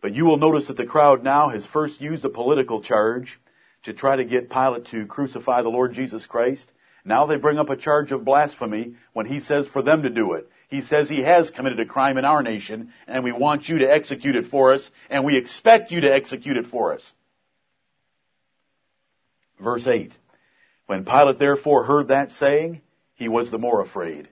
[0.01, 3.39] But you will notice that the crowd now has first used a political charge
[3.83, 6.69] to try to get Pilate to crucify the Lord Jesus Christ.
[7.03, 10.33] Now they bring up a charge of blasphemy when he says for them to do
[10.33, 10.49] it.
[10.71, 13.91] He says he has committed a crime in our nation, and we want you to
[13.91, 17.13] execute it for us, and we expect you to execute it for us.
[19.59, 20.13] Verse 8.
[20.85, 22.79] When Pilate therefore heard that saying,
[23.15, 24.29] he was the more afraid.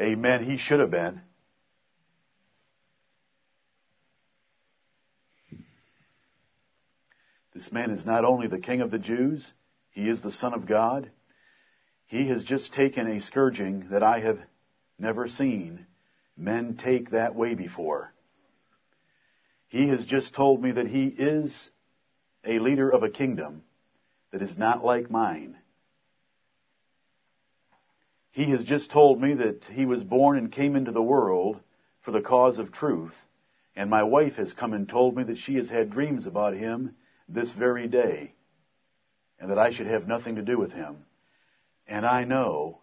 [0.00, 0.42] Amen.
[0.42, 1.20] He should have been.
[7.54, 9.46] This man is not only the king of the Jews,
[9.92, 11.08] he is the son of God.
[12.06, 14.40] He has just taken a scourging that I have
[14.98, 15.86] never seen
[16.36, 18.12] men take that way before.
[19.68, 21.70] He has just told me that he is
[22.44, 23.62] a leader of a kingdom
[24.30, 25.56] that is not like mine.
[28.30, 31.60] He has just told me that he was born and came into the world
[32.02, 33.14] for the cause of truth.
[33.76, 36.96] And my wife has come and told me that she has had dreams about him
[37.28, 38.34] this very day.
[39.38, 41.04] And that I should have nothing to do with him.
[41.86, 42.80] And I know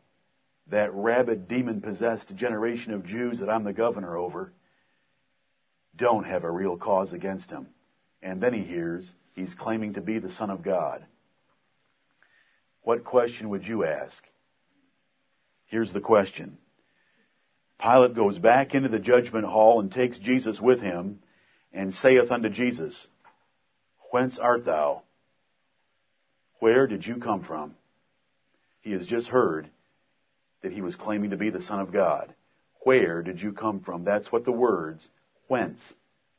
[0.68, 4.54] that rabid, demon possessed generation of Jews that I'm the governor over
[5.96, 7.68] don't have a real cause against him.
[8.22, 11.06] And then he hears he's claiming to be the Son of God.
[12.84, 14.24] What question would you ask?
[15.66, 16.58] Here's the question.
[17.82, 21.20] Pilate goes back into the judgment hall and takes Jesus with him
[21.74, 23.08] and saith unto Jesus,
[24.12, 25.04] Whence art thou?
[26.60, 27.76] Where did you come from?
[28.82, 29.70] He has just heard
[30.62, 32.34] that he was claiming to be the Son of God.
[32.84, 34.04] Where did you come from?
[34.04, 35.08] That's what the words,
[35.48, 35.82] whence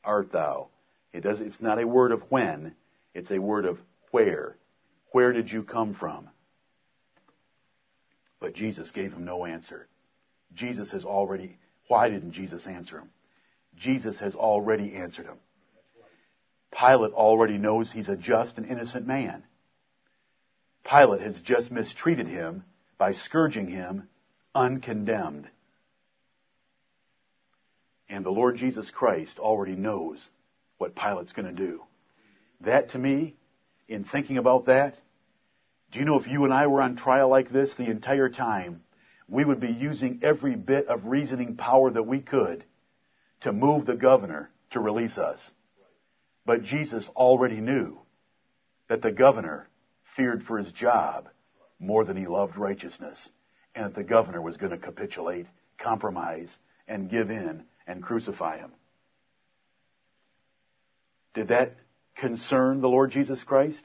[0.03, 0.67] art thou?
[1.13, 2.75] It does, it's not a word of when,
[3.13, 3.77] it's a word of
[4.11, 4.57] where.
[5.11, 6.29] Where did you come from?
[8.39, 9.87] But Jesus gave him no answer.
[10.53, 11.57] Jesus has already,
[11.87, 13.09] why didn't Jesus answer him?
[13.77, 15.37] Jesus has already answered him.
[16.77, 19.43] Pilate already knows he's a just and innocent man.
[20.83, 22.63] Pilate has just mistreated him
[22.97, 24.07] by scourging him
[24.55, 25.47] uncondemned.
[28.09, 30.29] And the Lord Jesus Christ already knows
[30.77, 31.81] what Pilate's going to do.
[32.61, 33.35] That to me,
[33.87, 34.95] in thinking about that,
[35.91, 38.81] do you know if you and I were on trial like this the entire time,
[39.27, 42.63] we would be using every bit of reasoning power that we could
[43.41, 45.39] to move the governor to release us.
[46.45, 47.99] But Jesus already knew
[48.89, 49.67] that the governor
[50.15, 51.29] feared for his job
[51.79, 53.29] more than he loved righteousness,
[53.75, 55.47] and that the governor was going to capitulate,
[55.77, 56.55] compromise,
[56.87, 58.71] and give in and crucify him.
[61.33, 61.75] Did that
[62.15, 63.81] concern the Lord Jesus Christ?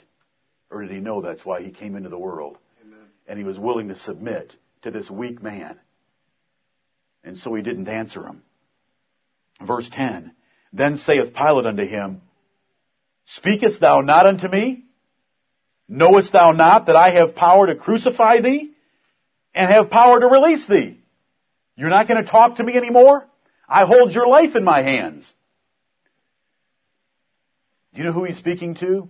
[0.70, 2.58] Or did he know that's why he came into the world?
[2.84, 3.06] Amen.
[3.26, 5.78] And he was willing to submit to this weak man.
[7.24, 8.42] And so he didn't answer him.
[9.66, 10.32] Verse 10.
[10.72, 12.20] Then saith Pilate unto him,
[13.26, 14.84] Speakest thou not unto me?
[15.88, 18.72] Knowest thou not that I have power to crucify thee
[19.54, 21.00] and have power to release thee?
[21.76, 23.26] You're not going to talk to me anymore?
[23.68, 25.32] I hold your life in my hands.
[27.92, 29.08] Do you know who he's speaking to?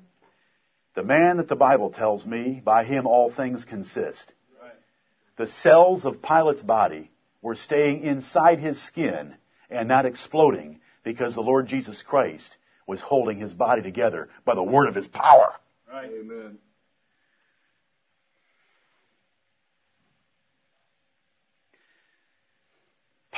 [0.94, 4.32] The man that the Bible tells me, by him all things consist.
[5.36, 9.36] The cells of Pilate's body were staying inside his skin
[9.70, 14.62] and not exploding because the Lord Jesus Christ was holding his body together by the
[14.62, 15.52] word of his power.
[15.90, 16.10] Right.
[16.20, 16.58] Amen.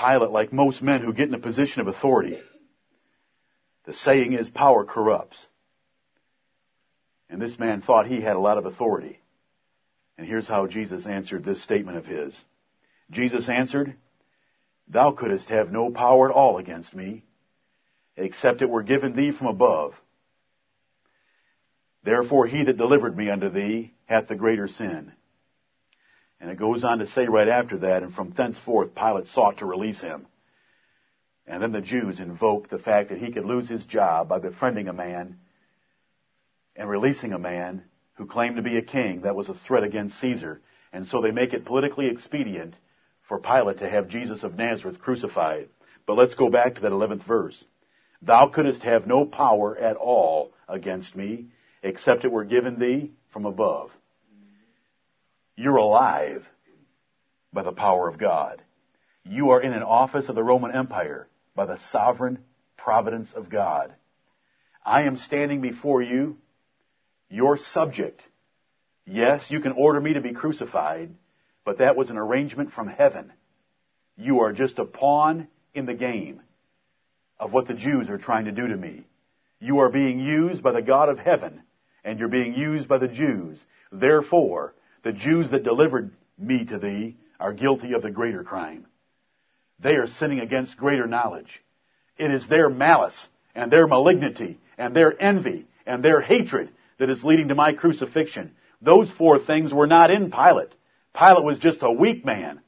[0.00, 2.40] Pilate, like most men who get in a position of authority,
[3.84, 5.46] the saying is power corrupts.
[7.28, 9.20] And this man thought he had a lot of authority.
[10.16, 12.38] And here's how Jesus answered this statement of his.
[13.10, 13.96] Jesus answered,
[14.88, 17.24] Thou couldst have no power at all against me,
[18.16, 19.94] except it were given thee from above.
[22.02, 25.12] Therefore he that delivered me unto thee hath the greater sin.
[26.40, 29.66] And it goes on to say right after that, and from thenceforth Pilate sought to
[29.66, 30.26] release him.
[31.46, 34.88] And then the Jews invoked the fact that he could lose his job by befriending
[34.88, 35.38] a man
[36.76, 37.82] and releasing a man
[38.14, 40.60] who claimed to be a king that was a threat against Caesar.
[40.92, 42.74] And so they make it politically expedient
[43.28, 45.68] for Pilate to have Jesus of Nazareth crucified.
[46.06, 47.64] But let's go back to that 11th verse.
[48.22, 51.46] Thou couldst have no power at all against me,
[51.82, 53.90] except it were given thee from above.
[55.60, 56.42] You're alive
[57.52, 58.62] by the power of God.
[59.24, 62.38] You are in an office of the Roman Empire by the sovereign
[62.78, 63.92] providence of God.
[64.86, 66.38] I am standing before you,
[67.28, 68.22] your subject.
[69.04, 71.10] Yes, you can order me to be crucified,
[71.66, 73.30] but that was an arrangement from heaven.
[74.16, 76.40] You are just a pawn in the game
[77.38, 79.04] of what the Jews are trying to do to me.
[79.60, 81.60] You are being used by the God of heaven,
[82.02, 83.62] and you're being used by the Jews.
[83.92, 84.72] Therefore,
[85.02, 88.86] the Jews that delivered me to thee are guilty of the greater crime.
[89.78, 91.62] They are sinning against greater knowledge.
[92.18, 97.24] It is their malice and their malignity and their envy and their hatred that is
[97.24, 98.52] leading to my crucifixion.
[98.82, 100.72] Those four things were not in Pilate.
[101.14, 102.60] Pilate was just a weak man.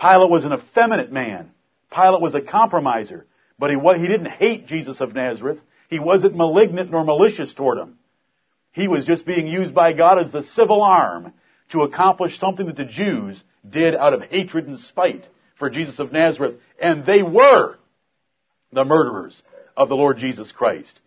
[0.00, 1.50] Pilate was an effeminate man.
[1.92, 3.26] Pilate was a compromiser.
[3.58, 5.58] But he, he didn't hate Jesus of Nazareth.
[5.88, 7.98] He wasn't malignant nor malicious toward him.
[8.72, 11.32] He was just being used by God as the civil arm
[11.70, 15.26] to accomplish something that the Jews did out of hatred and spite
[15.58, 16.56] for Jesus of Nazareth.
[16.80, 17.76] And they were
[18.72, 19.40] the murderers
[19.76, 20.98] of the Lord Jesus Christ.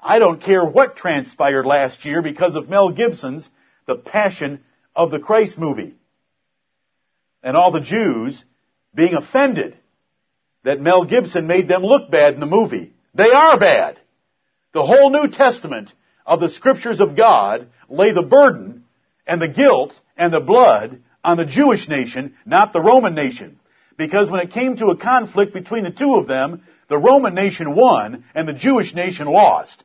[0.00, 3.48] I don't care what transpired last year because of Mel Gibson's
[3.86, 4.60] The Passion
[4.94, 5.94] of the Christ movie.
[7.42, 8.42] And all the Jews
[8.94, 9.76] being offended
[10.62, 12.92] that Mel Gibson made them look bad in the movie.
[13.14, 13.98] They are bad.
[14.72, 15.92] The whole New Testament
[16.26, 18.83] of the scriptures of God lay the burden
[19.26, 23.58] and the guilt and the blood on the Jewish nation, not the Roman nation.
[23.96, 27.74] Because when it came to a conflict between the two of them, the Roman nation
[27.74, 29.82] won and the Jewish nation lost.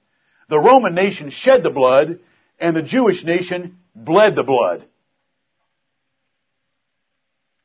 [0.50, 2.20] The Roman nation shed the blood
[2.60, 4.86] and the Jewish nation bled the blood.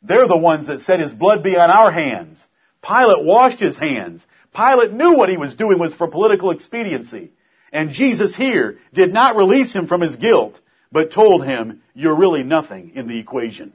[0.02, 2.44] They're the ones that said his blood be on our hands.
[2.82, 4.24] Pilate washed his hands.
[4.54, 7.32] Pilate knew what he was doing was for political expediency.
[7.72, 10.60] And Jesus here did not release him from his guilt,
[10.94, 13.72] but told him, you're really nothing in the equation.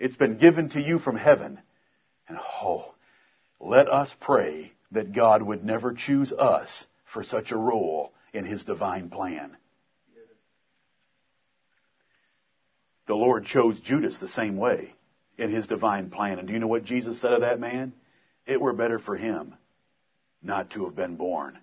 [0.00, 1.60] It's been given to you from heaven.
[2.28, 2.92] And oh,
[3.60, 8.64] let us pray that God would never choose us for such a role in His
[8.64, 9.56] divine plan.
[13.06, 14.94] The Lord chose Judas the same way
[15.38, 16.40] in His divine plan.
[16.40, 17.92] And do you know what Jesus said of that man?
[18.44, 19.54] It were better for him
[20.42, 21.58] not to have been born.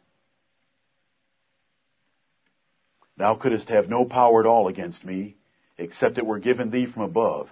[3.18, 5.36] Thou couldst have no power at all against me,
[5.78, 7.50] except it were given thee from above.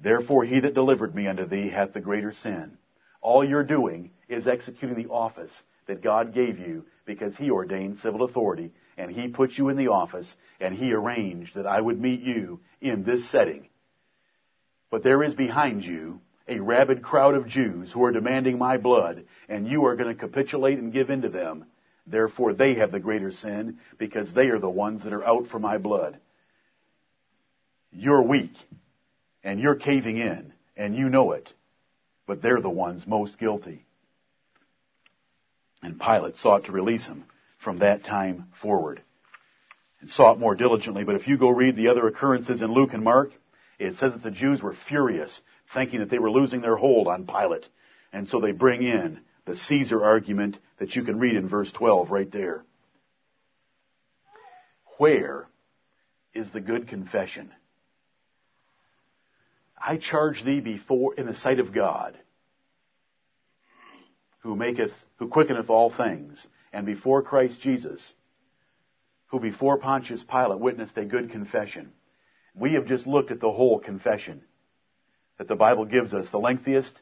[0.00, 2.78] Therefore he that delivered me unto thee hath the greater sin.
[3.20, 5.52] All you're doing is executing the office
[5.86, 9.88] that God gave you because he ordained civil authority and he put you in the
[9.88, 13.68] office and he arranged that I would meet you in this setting.
[14.90, 19.24] But there is behind you a rabid crowd of Jews who are demanding my blood,
[19.48, 21.66] and you are going to capitulate and give in to them.
[22.10, 25.58] Therefore, they have the greater sin because they are the ones that are out for
[25.58, 26.18] my blood.
[27.92, 28.52] You're weak,
[29.42, 31.48] and you're caving in, and you know it,
[32.26, 33.84] but they're the ones most guilty.
[35.82, 37.24] And Pilate sought to release him
[37.58, 39.02] from that time forward
[40.00, 41.04] and sought more diligently.
[41.04, 43.32] But if you go read the other occurrences in Luke and Mark,
[43.78, 45.40] it says that the Jews were furious,
[45.74, 47.66] thinking that they were losing their hold on Pilate.
[48.12, 52.10] And so they bring in the Caesar argument that you can read in verse 12
[52.10, 52.64] right there.
[54.98, 55.48] Where
[56.34, 57.50] is the good confession?
[59.80, 62.18] I charge thee before in the sight of God,
[64.40, 68.14] who maketh, who quickeneth all things, and before Christ Jesus,
[69.28, 71.92] who before Pontius Pilate witnessed a good confession.
[72.54, 74.42] We have just looked at the whole confession
[75.38, 76.28] that the Bible gives us.
[76.30, 76.92] The lengthiest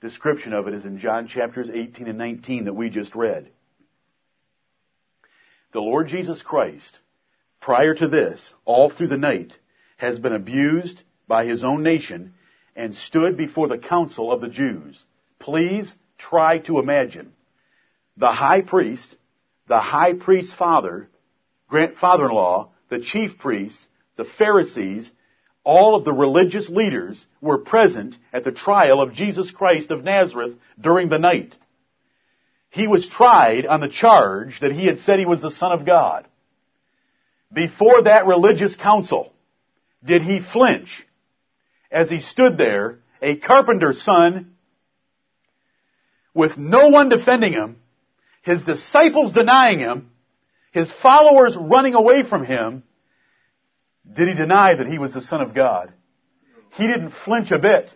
[0.00, 3.50] description of it is in John chapters 18 and 19 that we just read.
[5.72, 6.98] The Lord Jesus Christ,
[7.60, 9.52] prior to this, all through the night,
[9.96, 12.34] has been abused by his own nation
[12.74, 15.02] and stood before the council of the Jews.
[15.38, 17.32] Please try to imagine
[18.16, 19.16] the high priest,
[19.66, 21.08] the high priest's father,
[21.70, 25.10] father-in-law, the chief priests, the Pharisees,
[25.66, 30.52] all of the religious leaders were present at the trial of Jesus Christ of Nazareth
[30.80, 31.56] during the night.
[32.70, 35.84] He was tried on the charge that he had said he was the Son of
[35.84, 36.24] God.
[37.52, 39.32] Before that religious council,
[40.04, 41.04] did he flinch
[41.90, 44.54] as he stood there, a carpenter's son,
[46.32, 47.76] with no one defending him,
[48.42, 50.10] his disciples denying him,
[50.70, 52.84] his followers running away from him,
[54.12, 55.92] did he deny that he was the Son of God?
[56.74, 57.90] He didn't flinch a bit.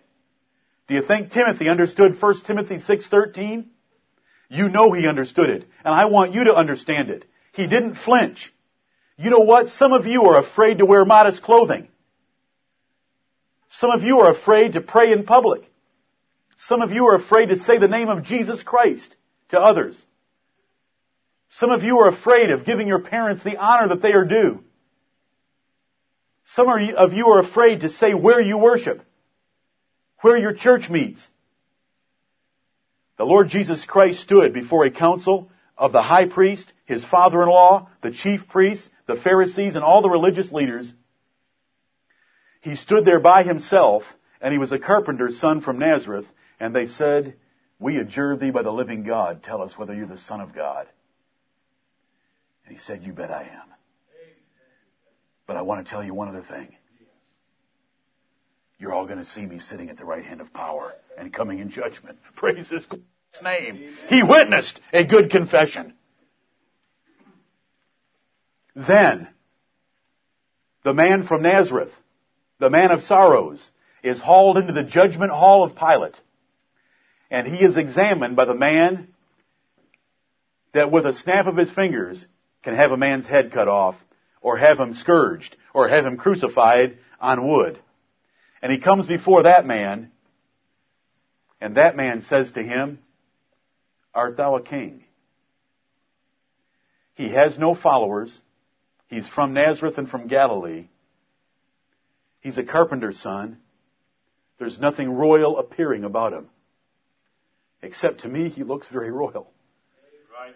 [0.88, 3.66] Do you think Timothy understood 1 Timothy 6:13?
[4.48, 7.24] You know he understood it, and I want you to understand it.
[7.52, 8.52] He didn't flinch.
[9.16, 9.68] You know what?
[9.68, 11.88] Some of you are afraid to wear modest clothing.
[13.68, 15.62] Some of you are afraid to pray in public.
[16.58, 19.14] Some of you are afraid to say the name of Jesus Christ
[19.50, 20.04] to others.
[21.50, 24.64] Some of you are afraid of giving your parents the honor that they are due.
[26.54, 29.02] Some of you are afraid to say where you worship,
[30.20, 31.26] where your church meets.
[33.18, 38.10] The Lord Jesus Christ stood before a council of the high priest, his father-in-law, the
[38.10, 40.92] chief priests, the Pharisees, and all the religious leaders.
[42.62, 44.02] He stood there by himself,
[44.40, 46.26] and he was a carpenter's son from Nazareth,
[46.58, 47.36] and they said,
[47.78, 50.88] We adjure thee by the living God, tell us whether you're the Son of God.
[52.66, 53.79] And he said, You bet I am.
[55.50, 56.76] But I want to tell you one other thing.
[58.78, 61.58] You're all going to see me sitting at the right hand of power and coming
[61.58, 62.20] in judgment.
[62.36, 62.86] Praise his
[63.42, 63.96] name.
[64.06, 65.94] He witnessed a good confession.
[68.76, 69.26] Then,
[70.84, 71.90] the man from Nazareth,
[72.60, 73.70] the man of sorrows,
[74.04, 76.14] is hauled into the judgment hall of Pilate.
[77.28, 79.08] And he is examined by the man
[80.74, 82.24] that with a snap of his fingers
[82.62, 83.96] can have a man's head cut off
[84.40, 87.78] or have him scourged, or have him crucified on wood.
[88.62, 90.10] And he comes before that man,
[91.60, 93.00] and that man says to him,
[94.14, 95.04] Art thou a king?
[97.14, 98.36] He has no followers.
[99.08, 100.88] He's from Nazareth and from Galilee.
[102.40, 103.58] He's a carpenter's son.
[104.58, 106.48] There's nothing royal appearing about him.
[107.82, 109.50] Except to me, he looks very royal.
[110.32, 110.54] Right.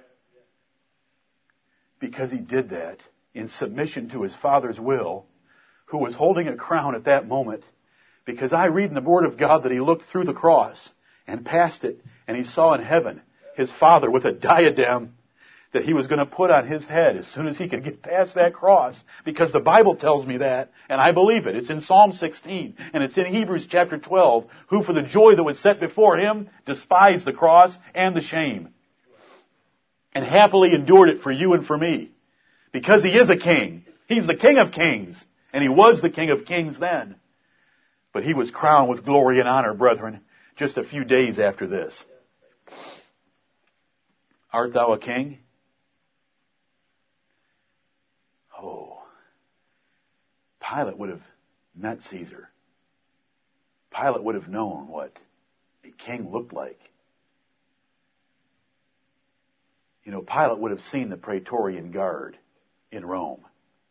[2.01, 2.99] Because he did that
[3.35, 5.27] in submission to his father's will,
[5.87, 7.65] who was holding a crown at that moment.
[8.25, 10.93] Because I read in the Word of God that he looked through the cross
[11.27, 13.21] and past it, and he saw in heaven
[13.57, 15.15] his father with a diadem
[15.73, 18.01] that he was going to put on his head as soon as he could get
[18.01, 19.03] past that cross.
[19.25, 21.57] Because the Bible tells me that, and I believe it.
[21.57, 25.43] It's in Psalm 16, and it's in Hebrews chapter 12, who for the joy that
[25.43, 28.69] was set before him despised the cross and the shame.
[30.13, 32.14] And happily endured it for you and for me.
[32.75, 33.85] Because he is a king.
[34.09, 35.25] He's the king of kings.
[35.53, 37.15] And he was the king of kings then.
[38.13, 40.23] But he was crowned with glory and honor, brethren,
[40.57, 42.05] just a few days after this.
[44.53, 45.39] Art thou a king?
[48.61, 48.99] Oh.
[50.61, 51.23] Pilate would have
[51.77, 52.49] met Caesar.
[53.95, 55.13] Pilate would have known what
[55.85, 56.81] a king looked like.
[60.03, 62.37] You know, Pilate would have seen the Praetorian Guard
[62.95, 63.41] in Rome.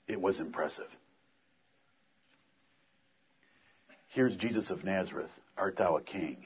[0.08, 0.89] It was impressive.
[4.10, 6.45] Here's Jesus of Nazareth art thou a king?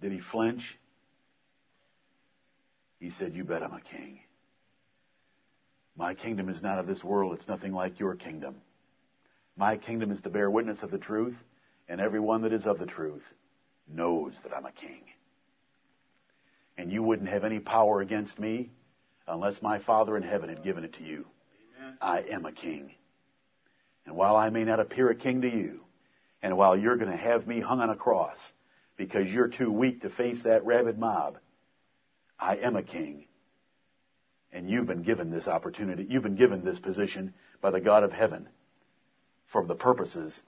[0.00, 0.62] Did he flinch?
[2.98, 4.20] He said, You bet I'm a king.
[5.96, 7.34] My kingdom is not of this world.
[7.34, 8.56] It's nothing like your kingdom.
[9.56, 11.36] My kingdom is to bear witness of the truth,
[11.88, 13.22] and everyone that is of the truth
[13.88, 15.02] knows that I'm a king.
[16.76, 18.70] And you wouldn't have any power against me
[19.26, 21.26] unless my Father in heaven had given it to you.
[21.78, 21.98] Amen.
[22.00, 22.92] I am a king.
[24.06, 25.80] And while I may not appear a king to you,
[26.42, 28.38] and while you're going to have me hung on a cross
[28.96, 31.38] because you're too weak to face that rabid mob,
[32.38, 33.26] I am a king.
[34.52, 36.06] And you've been given this opportunity.
[36.08, 38.48] You've been given this position by the God of heaven
[39.50, 40.42] for the purposes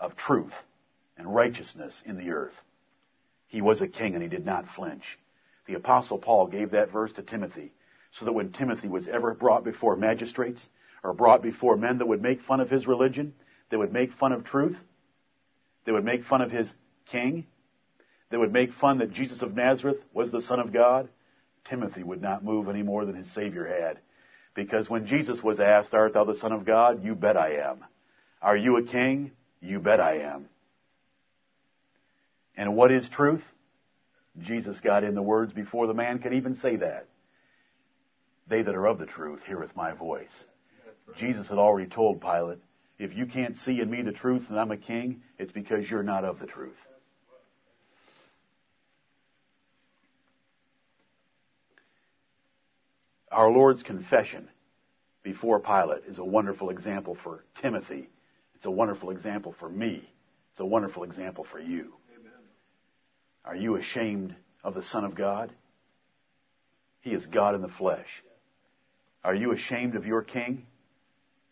[0.00, 0.54] of truth
[1.18, 2.54] and righteousness in the earth.
[3.46, 5.18] He was a king and he did not flinch.
[5.66, 7.72] The apostle Paul gave that verse to Timothy
[8.18, 10.66] so that when Timothy was ever brought before magistrates
[11.02, 13.34] or brought before men that would make fun of his religion,
[13.70, 14.76] that would make fun of truth,
[15.84, 16.72] that would make fun of his
[17.10, 17.46] king,
[18.30, 21.08] that would make fun that Jesus of Nazareth was the Son of God,
[21.68, 23.98] Timothy would not move any more than his Savior had.
[24.54, 27.04] Because when Jesus was asked, Art thou the Son of God?
[27.04, 27.84] You bet I am.
[28.40, 29.32] Are you a king?
[29.60, 30.46] You bet I am.
[32.56, 33.42] And what is truth?
[34.40, 37.08] Jesus got in the words before the man could even say that.
[38.48, 40.44] They that are of the truth heareth my voice.
[41.18, 42.58] Jesus had already told Pilate,
[42.98, 46.02] if you can't see in me the truth and I'm a king, it's because you're
[46.02, 46.76] not of the truth.
[53.30, 54.48] Our Lord's confession
[55.22, 58.08] before Pilate is a wonderful example for Timothy.
[58.54, 60.08] It's a wonderful example for me.
[60.52, 61.92] It's a wonderful example for you.
[62.18, 62.32] Amen.
[63.44, 64.34] Are you ashamed
[64.64, 65.52] of the Son of God?
[67.00, 68.06] He is God in the flesh.
[69.24, 70.66] Are you ashamed of your King?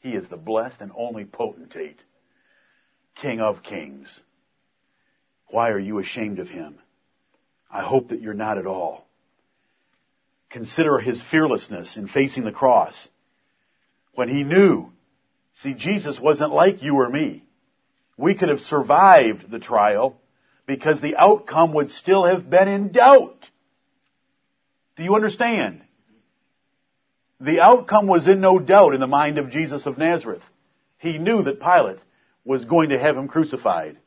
[0.01, 1.99] He is the blessed and only potentate,
[3.15, 4.09] King of kings.
[5.49, 6.79] Why are you ashamed of him?
[7.71, 9.07] I hope that you're not at all.
[10.51, 13.09] Consider his fearlessness in facing the cross.
[14.15, 14.93] When he knew,
[15.55, 17.45] see, Jesus wasn't like you or me.
[18.17, 20.21] We could have survived the trial
[20.67, 23.49] because the outcome would still have been in doubt.
[24.97, 25.84] Do you understand?
[27.41, 30.43] The outcome was in no doubt in the mind of Jesus of Nazareth.
[30.99, 31.99] He knew that Pilate
[32.45, 33.99] was going to have him crucified.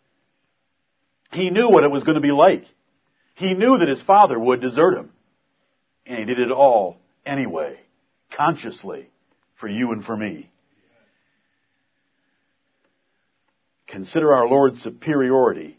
[1.32, 2.66] He knew what it was going to be like.
[3.36, 5.12] He knew that his father would desert him.
[6.06, 7.80] And he did it all anyway,
[8.36, 9.10] consciously,
[9.60, 10.50] for you and for me.
[13.88, 15.78] Consider our Lord's superiority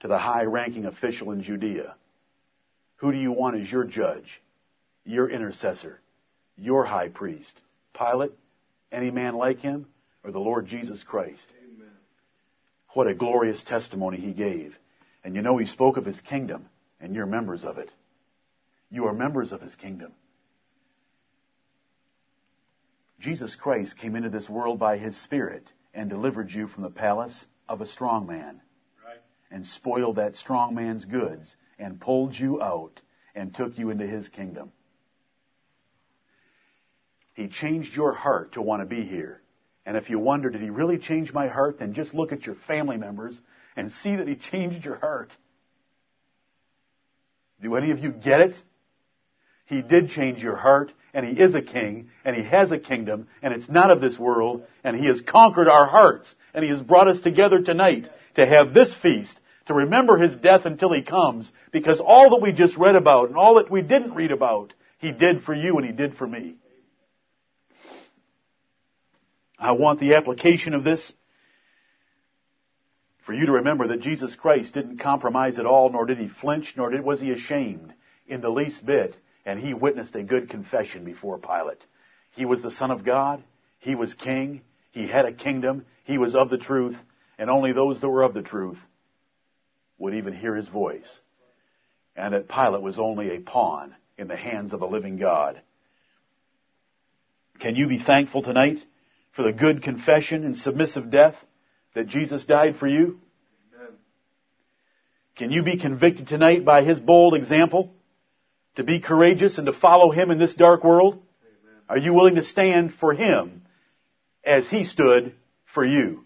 [0.00, 1.94] to the high ranking official in Judea.
[2.96, 4.40] Who do you want as your judge,
[5.04, 6.00] your intercessor,
[6.56, 7.52] your high priest?
[7.96, 8.32] Pilate,
[8.92, 9.86] any man like him,
[10.24, 11.46] or the Lord Jesus Christ?
[11.62, 11.90] Amen.
[12.92, 14.74] What a glorious testimony he gave.
[15.24, 16.66] And you know, he spoke of his kingdom,
[17.00, 17.90] and you're members of it.
[18.90, 20.12] You are members of his kingdom.
[23.20, 27.46] Jesus Christ came into this world by his Spirit and delivered you from the palace
[27.68, 28.60] of a strong man.
[29.04, 29.20] Right.
[29.50, 33.00] And spoiled that strong man's goods and pulled you out
[33.34, 34.72] and took you into his kingdom.
[37.40, 39.40] He changed your heart to want to be here.
[39.86, 41.78] And if you wonder, did he really change my heart?
[41.78, 43.40] Then just look at your family members
[43.76, 45.30] and see that he changed your heart.
[47.62, 48.56] Do any of you get it?
[49.64, 53.26] He did change your heart, and He is a king, and He has a kingdom,
[53.40, 56.82] and it's not of this world, and He has conquered our hearts, and He has
[56.82, 61.50] brought us together tonight to have this feast, to remember His death until He comes,
[61.72, 65.12] because all that we just read about, and all that we didn't read about, He
[65.12, 66.56] did for you and He did for me.
[69.60, 71.12] I want the application of this
[73.26, 76.74] for you to remember that Jesus Christ didn't compromise at all, nor did he flinch,
[76.76, 77.92] nor did, was he ashamed
[78.26, 81.84] in the least bit and he witnessed a good confession before Pilate.
[82.32, 83.42] He was the Son of God.
[83.78, 84.62] He was king.
[84.92, 85.84] He had a kingdom.
[86.04, 86.96] He was of the truth.
[87.38, 88.78] And only those that were of the truth
[89.98, 91.08] would even hear his voice.
[92.16, 95.60] And that Pilate was only a pawn in the hands of a living God.
[97.60, 98.78] Can you be thankful tonight
[99.32, 101.34] for the good confession and submissive death
[101.94, 103.20] that Jesus died for you?
[103.74, 103.94] Amen.
[105.36, 107.92] Can you be convicted tonight by his bold example?
[108.76, 111.14] to be courageous and to follow Him in this dark world?
[111.14, 111.82] Amen.
[111.88, 113.62] Are you willing to stand for Him
[114.44, 115.34] as He stood
[115.74, 116.24] for you?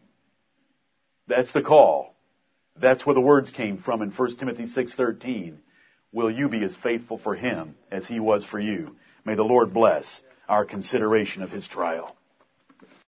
[1.27, 2.15] That's the call.
[2.81, 5.59] That's where the words came from in 1 Timothy 6:13.
[6.13, 8.95] Will you be as faithful for him as he was for you?
[9.25, 12.15] May the Lord bless our consideration of his trial.